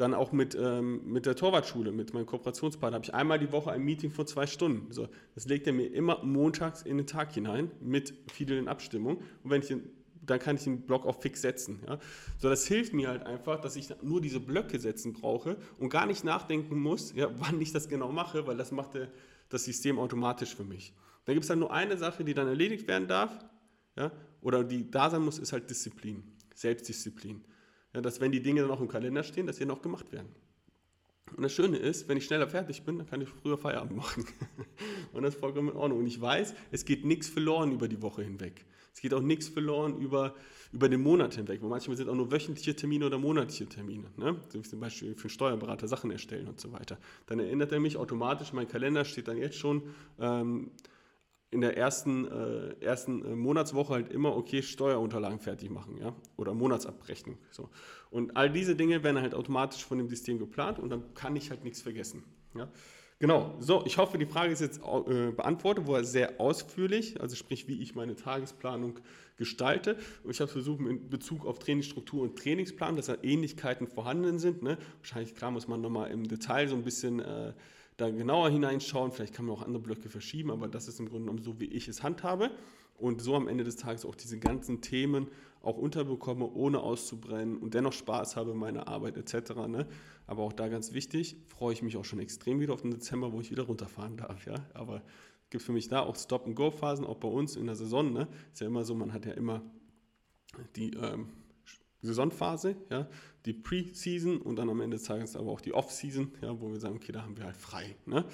Dann 0.00 0.14
auch 0.14 0.32
mit, 0.32 0.56
ähm, 0.58 1.02
mit 1.04 1.26
der 1.26 1.36
Torwartschule, 1.36 1.92
mit 1.92 2.14
meinem 2.14 2.24
Kooperationspartner, 2.24 2.94
habe 2.94 3.04
ich 3.04 3.12
einmal 3.12 3.38
die 3.38 3.52
Woche 3.52 3.70
ein 3.70 3.82
Meeting 3.82 4.10
von 4.10 4.26
zwei 4.26 4.46
Stunden. 4.46 4.90
So, 4.92 5.08
das 5.34 5.46
legt 5.46 5.66
er 5.66 5.74
mir 5.74 5.92
immer 5.92 6.24
montags 6.24 6.80
in 6.80 6.96
den 6.96 7.06
Tag 7.06 7.34
hinein 7.34 7.70
mit 7.82 8.14
vielen 8.32 8.66
Abstimmungen. 8.66 9.18
Und 9.44 9.50
wenn 9.50 9.60
ich 9.60 9.68
den 9.68 9.82
dann 10.22 10.38
kann 10.38 10.56
ich 10.56 10.64
den 10.64 10.82
Block 10.82 11.06
auch 11.06 11.20
fix 11.20 11.42
setzen. 11.42 11.80
Ja? 11.86 11.98
So, 12.38 12.48
das 12.48 12.66
hilft 12.66 12.92
mir 12.92 13.08
halt 13.08 13.24
einfach, 13.24 13.60
dass 13.60 13.74
ich 13.74 13.88
nur 14.02 14.20
diese 14.20 14.38
Blöcke 14.38 14.78
setzen 14.78 15.12
brauche 15.12 15.56
und 15.78 15.88
gar 15.88 16.06
nicht 16.06 16.24
nachdenken 16.24 16.78
muss, 16.78 17.14
ja, 17.14 17.30
wann 17.38 17.60
ich 17.60 17.72
das 17.72 17.88
genau 17.88 18.12
mache, 18.12 18.46
weil 18.46 18.56
das 18.56 18.70
macht 18.70 18.94
der, 18.94 19.08
das 19.48 19.64
System 19.64 19.98
automatisch 19.98 20.54
für 20.54 20.64
mich. 20.64 20.94
Da 21.24 21.32
gibt 21.32 21.44
es 21.44 21.48
dann 21.48 21.58
nur 21.58 21.72
eine 21.72 21.96
Sache, 21.96 22.22
die 22.22 22.34
dann 22.34 22.46
erledigt 22.46 22.86
werden 22.86 23.08
darf, 23.08 23.38
ja, 23.96 24.12
oder 24.40 24.62
die 24.62 24.90
da 24.90 25.10
sein 25.10 25.22
muss, 25.22 25.38
ist 25.38 25.52
halt 25.52 25.68
Disziplin, 25.68 26.22
Selbstdisziplin. 26.54 27.44
Ja, 27.94 28.00
dass 28.00 28.20
wenn 28.20 28.32
die 28.32 28.42
Dinge 28.42 28.62
dann 28.62 28.70
auch 28.70 28.80
im 28.80 28.88
Kalender 28.88 29.22
stehen, 29.22 29.46
dass 29.46 29.56
sie 29.56 29.66
dann 29.66 29.76
auch 29.76 29.82
gemacht 29.82 30.12
werden. 30.12 30.28
Und 31.36 31.42
das 31.42 31.52
Schöne 31.52 31.76
ist, 31.76 32.08
wenn 32.08 32.16
ich 32.16 32.24
schneller 32.24 32.48
fertig 32.48 32.82
bin, 32.82 32.98
dann 32.98 33.06
kann 33.06 33.20
ich 33.20 33.28
früher 33.28 33.56
Feierabend 33.56 33.96
machen. 33.96 34.26
und 35.12 35.22
das 35.22 35.34
ist 35.34 35.40
vollkommen 35.40 35.70
in 35.70 35.76
Ordnung. 35.76 36.00
Und 36.00 36.06
ich 36.06 36.20
weiß, 36.20 36.54
es 36.70 36.84
geht 36.84 37.04
nichts 37.04 37.28
verloren 37.28 37.72
über 37.72 37.88
die 37.88 38.02
Woche 38.02 38.22
hinweg. 38.22 38.64
Es 38.92 39.00
geht 39.00 39.14
auch 39.14 39.22
nichts 39.22 39.48
verloren 39.48 39.96
über, 39.98 40.34
über 40.72 40.88
den 40.88 41.00
Monat 41.00 41.34
hinweg, 41.34 41.62
wo 41.62 41.68
manchmal 41.68 41.96
sind 41.96 42.08
auch 42.08 42.14
nur 42.14 42.32
wöchentliche 42.32 42.74
Termine 42.74 43.06
oder 43.06 43.18
monatliche 43.18 43.66
Termine. 43.66 44.10
Ne? 44.16 44.36
So 44.48 44.58
wie 44.58 44.68
zum 44.68 44.80
Beispiel 44.80 45.14
für 45.14 45.28
Steuerberater 45.28 45.86
Sachen 45.86 46.10
erstellen 46.10 46.48
und 46.48 46.60
so 46.60 46.72
weiter. 46.72 46.98
Dann 47.26 47.38
erinnert 47.38 47.70
er 47.72 47.80
mich 47.80 47.96
automatisch, 47.96 48.52
mein 48.52 48.66
Kalender 48.66 49.04
steht 49.04 49.28
dann 49.28 49.38
jetzt 49.38 49.56
schon 49.56 49.82
ähm, 50.18 50.72
in 51.50 51.60
der 51.60 51.76
ersten, 51.76 52.26
äh, 52.28 52.74
ersten 52.80 53.24
äh, 53.24 53.34
Monatswoche 53.34 53.94
halt 53.94 54.12
immer, 54.12 54.36
okay, 54.36 54.62
Steuerunterlagen 54.62 55.40
fertig 55.40 55.70
machen, 55.70 55.98
ja, 55.98 56.14
oder 56.36 56.54
Monatsabrechnung. 56.54 57.38
So. 57.50 57.68
Und 58.10 58.36
all 58.36 58.50
diese 58.50 58.76
Dinge 58.76 59.02
werden 59.02 59.20
halt 59.20 59.34
automatisch 59.34 59.84
von 59.84 59.98
dem 59.98 60.08
System 60.08 60.38
geplant 60.38 60.78
und 60.78 60.90
dann 60.90 61.14
kann 61.14 61.34
ich 61.36 61.50
halt 61.50 61.64
nichts 61.64 61.82
vergessen. 61.82 62.24
Ja. 62.54 62.68
Genau, 63.18 63.54
so, 63.60 63.84
ich 63.84 63.98
hoffe, 63.98 64.16
die 64.16 64.24
Frage 64.24 64.50
ist 64.50 64.60
jetzt 64.60 64.80
äh, 64.80 65.30
beantwortet, 65.32 65.86
wo 65.86 65.94
er 65.94 66.04
sehr 66.04 66.40
ausführlich, 66.40 67.20
also 67.20 67.36
sprich, 67.36 67.68
wie 67.68 67.82
ich 67.82 67.94
meine 67.94 68.16
Tagesplanung 68.16 68.98
gestalte. 69.36 69.98
Und 70.24 70.30
ich 70.30 70.40
habe 70.40 70.50
versucht, 70.50 70.80
in 70.80 71.10
Bezug 71.10 71.44
auf 71.44 71.58
Trainingsstruktur 71.58 72.22
und 72.22 72.38
Trainingsplan, 72.38 72.96
dass 72.96 73.06
da 73.06 73.16
Ähnlichkeiten 73.22 73.88
vorhanden 73.88 74.38
sind. 74.38 74.62
Ne? 74.62 74.78
Wahrscheinlich, 75.00 75.34
klar, 75.34 75.50
muss 75.50 75.68
man 75.68 75.82
nochmal 75.82 76.10
im 76.10 76.28
Detail 76.28 76.68
so 76.68 76.76
ein 76.76 76.82
bisschen 76.82 77.20
äh, 77.20 77.52
da 78.00 78.10
genauer 78.10 78.50
hineinschauen. 78.50 79.12
Vielleicht 79.12 79.34
kann 79.34 79.46
man 79.46 79.56
auch 79.56 79.62
andere 79.62 79.82
Blöcke 79.82 80.08
verschieben, 80.08 80.50
aber 80.50 80.68
das 80.68 80.88
ist 80.88 81.00
im 81.00 81.08
Grunde 81.08 81.24
genommen 81.24 81.42
so, 81.42 81.60
wie 81.60 81.66
ich 81.66 81.88
es 81.88 82.02
handhabe. 82.02 82.50
Und 82.96 83.22
so 83.22 83.34
am 83.34 83.48
Ende 83.48 83.64
des 83.64 83.76
Tages 83.76 84.04
auch 84.04 84.14
diese 84.14 84.38
ganzen 84.38 84.82
Themen 84.82 85.28
auch 85.62 85.78
unterbekomme, 85.78 86.50
ohne 86.50 86.80
auszubrennen 86.80 87.56
und 87.56 87.74
dennoch 87.74 87.92
Spaß 87.92 88.36
habe 88.36 88.50
in 88.50 88.58
meiner 88.58 88.88
Arbeit 88.88 89.16
etc. 89.16 89.54
Ne? 89.68 89.86
Aber 90.26 90.42
auch 90.42 90.52
da 90.52 90.68
ganz 90.68 90.92
wichtig, 90.92 91.36
freue 91.48 91.72
ich 91.72 91.82
mich 91.82 91.96
auch 91.96 92.04
schon 92.04 92.18
extrem 92.18 92.60
wieder 92.60 92.74
auf 92.74 92.82
den 92.82 92.90
Dezember, 92.90 93.32
wo 93.32 93.40
ich 93.40 93.50
wieder 93.50 93.64
runterfahren 93.64 94.16
darf. 94.16 94.46
Ja? 94.46 94.66
Aber 94.74 94.96
es 95.44 95.50
gibt 95.50 95.64
für 95.64 95.72
mich 95.72 95.88
da 95.88 96.00
auch 96.00 96.16
Stop-and-Go-Phasen, 96.16 97.06
auch 97.06 97.16
bei 97.16 97.28
uns 97.28 97.56
in 97.56 97.66
der 97.66 97.74
Saison. 97.74 98.12
Ne? 98.12 98.28
Ist 98.52 98.60
ja 98.60 98.66
immer 98.66 98.84
so, 98.84 98.94
man 98.94 99.12
hat 99.12 99.24
ja 99.24 99.32
immer 99.32 99.62
die 100.76 100.90
ähm, 100.94 101.28
Saisonphase, 102.02 102.76
ja? 102.90 103.08
die 103.44 103.52
Pre-Season 103.52 104.40
und 104.40 104.56
dann 104.56 104.70
am 104.70 104.80
Ende 104.80 104.96
des 104.96 105.06
Tages 105.06 105.36
aber 105.36 105.50
auch 105.50 105.60
die 105.60 105.72
Off-Season, 105.72 106.32
ja? 106.42 106.60
wo 106.60 106.70
wir 106.70 106.80
sagen, 106.80 106.96
okay, 106.96 107.12
da 107.12 107.22
haben 107.22 107.36
wir 107.36 107.44
halt 107.44 107.56
frei. 107.56 107.96
Ne? 108.06 108.24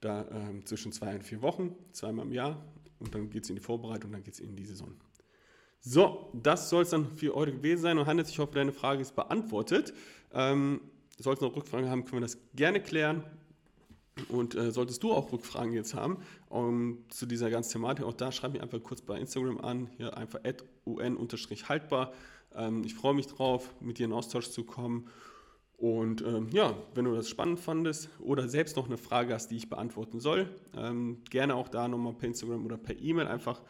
Da 0.00 0.26
ähm, 0.30 0.64
zwischen 0.66 0.92
zwei 0.92 1.14
und 1.14 1.24
vier 1.24 1.42
Wochen, 1.42 1.74
zweimal 1.92 2.26
im 2.26 2.32
Jahr 2.32 2.64
und 2.98 3.14
dann 3.14 3.30
geht 3.30 3.44
es 3.44 3.50
in 3.50 3.56
die 3.56 3.62
Vorbereitung, 3.62 4.12
dann 4.12 4.22
geht 4.22 4.34
es 4.34 4.40
in 4.40 4.56
die 4.56 4.64
Saison. 4.64 4.92
So, 5.80 6.30
das 6.32 6.70
soll 6.70 6.82
es 6.82 6.90
dann 6.90 7.14
für 7.14 7.34
heute 7.34 7.52
gewesen 7.52 7.82
sein 7.82 7.98
und 7.98 8.06
Hannes, 8.06 8.30
ich 8.30 8.38
hoffe, 8.38 8.54
deine 8.54 8.72
Frage 8.72 9.02
ist 9.02 9.14
beantwortet. 9.14 9.92
Ähm, 10.32 10.80
solltest 11.18 11.42
du 11.42 11.46
noch 11.46 11.56
Rückfragen 11.56 11.90
haben, 11.90 12.04
können 12.04 12.22
wir 12.22 12.26
das 12.26 12.38
gerne 12.54 12.80
klären. 12.80 13.22
Und 14.28 14.54
äh, 14.54 14.70
solltest 14.70 15.02
du 15.02 15.12
auch 15.12 15.32
Rückfragen 15.32 15.72
jetzt 15.72 15.94
haben 15.94 16.18
um, 16.48 17.04
zu 17.08 17.26
dieser 17.26 17.50
ganzen 17.50 17.72
Thematik, 17.72 18.04
auch 18.04 18.14
da 18.14 18.30
schreib 18.30 18.52
mich 18.52 18.62
einfach 18.62 18.80
kurz 18.82 19.02
bei 19.02 19.18
Instagram 19.18 19.58
an, 19.58 19.88
hier 19.96 20.16
einfach 20.16 20.38
un-haltbar. 20.86 22.12
Ähm, 22.54 22.84
ich 22.84 22.94
freue 22.94 23.14
mich 23.14 23.26
drauf, 23.26 23.74
mit 23.80 23.98
dir 23.98 24.06
in 24.06 24.12
Austausch 24.12 24.50
zu 24.50 24.62
kommen. 24.64 25.08
Und 25.76 26.22
ähm, 26.22 26.48
ja, 26.50 26.74
wenn 26.94 27.04
du 27.04 27.14
das 27.14 27.28
spannend 27.28 27.60
fandest 27.60 28.08
oder 28.20 28.48
selbst 28.48 28.76
noch 28.76 28.86
eine 28.86 28.96
Frage 28.96 29.34
hast, 29.34 29.50
die 29.50 29.56
ich 29.56 29.68
beantworten 29.68 30.20
soll, 30.20 30.48
ähm, 30.76 31.22
gerne 31.30 31.56
auch 31.56 31.68
da 31.68 31.88
nochmal 31.88 32.12
per 32.14 32.28
Instagram 32.28 32.64
oder 32.64 32.76
per 32.76 32.96
E-Mail 32.96 33.26
einfach 33.26 33.60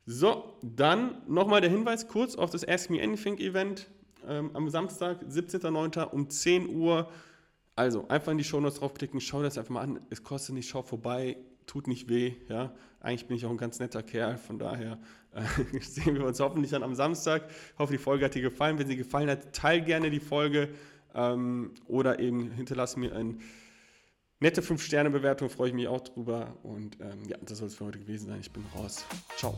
So, 0.06 0.58
dann 0.62 1.22
nochmal 1.28 1.62
der 1.62 1.70
Hinweis 1.70 2.08
kurz 2.08 2.36
auf 2.36 2.50
das 2.50 2.68
Ask 2.68 2.90
Me 2.90 3.02
Anything 3.02 3.38
Event 3.38 3.90
ähm, 4.28 4.52
am 4.54 4.70
Samstag, 4.70 5.22
17.09. 5.24 6.10
um 6.10 6.30
10 6.30 6.76
Uhr. 6.76 7.10
Also 7.76 8.08
einfach 8.08 8.32
in 8.32 8.38
die 8.38 8.44
Show 8.44 8.60
Notes 8.60 8.80
draufklicken, 8.80 9.20
schau 9.20 9.42
das 9.42 9.58
einfach 9.58 9.72
mal 9.72 9.82
an. 9.82 10.00
Es 10.10 10.24
kostet 10.24 10.56
nicht, 10.56 10.70
schau 10.70 10.84
vorbei, 10.84 11.38
tut 11.66 11.88
nicht 11.88 12.08
weh. 12.08 12.36
Ja? 12.48 12.74
Eigentlich 13.00 13.28
bin 13.28 13.38
ich 13.38 13.46
auch 13.46 13.52
ein 13.52 13.58
ganz 13.58 13.80
netter 13.80 14.04
Kerl, 14.04 14.38
von 14.38 14.60
daher 14.60 15.00
äh, 15.34 15.44
sehen 15.82 16.16
wir 16.16 16.26
uns 16.26 16.40
hoffentlich 16.40 16.72
dann 16.72 16.84
am 16.84 16.96
Samstag. 16.96 17.50
Ich 17.50 17.80
hoffe, 17.80 17.94
die 17.94 18.00
Folge 18.00 18.26
hat 18.26 18.36
dir 18.36 18.42
gefallen. 18.42 18.78
Wenn 18.78 18.88
sie 18.88 18.96
gefallen 18.96 19.30
hat, 19.30 19.54
teil 19.54 19.82
gerne 19.82 20.12
die 20.12 20.20
Folge 20.20 20.70
ähm, 21.16 21.72
oder 21.88 22.20
eben 22.20 22.52
hinterlass 22.52 22.96
mir 22.96 23.16
eine 23.16 23.38
nette 24.40 24.62
5-Sterne-Bewertung, 24.62 25.50
freue 25.50 25.70
ich 25.70 25.74
mich 25.74 25.88
auch 25.88 26.02
drüber. 26.02 26.58
Und 26.64 27.00
ähm, 27.00 27.24
ja, 27.28 27.38
das 27.42 27.58
soll 27.58 27.68
es 27.68 27.76
für 27.76 27.86
heute 27.86 28.00
gewesen 28.00 28.28
sein. 28.28 28.40
Ich 28.40 28.52
bin 28.52 28.64
raus. 28.76 29.06
Ciao. 29.38 29.56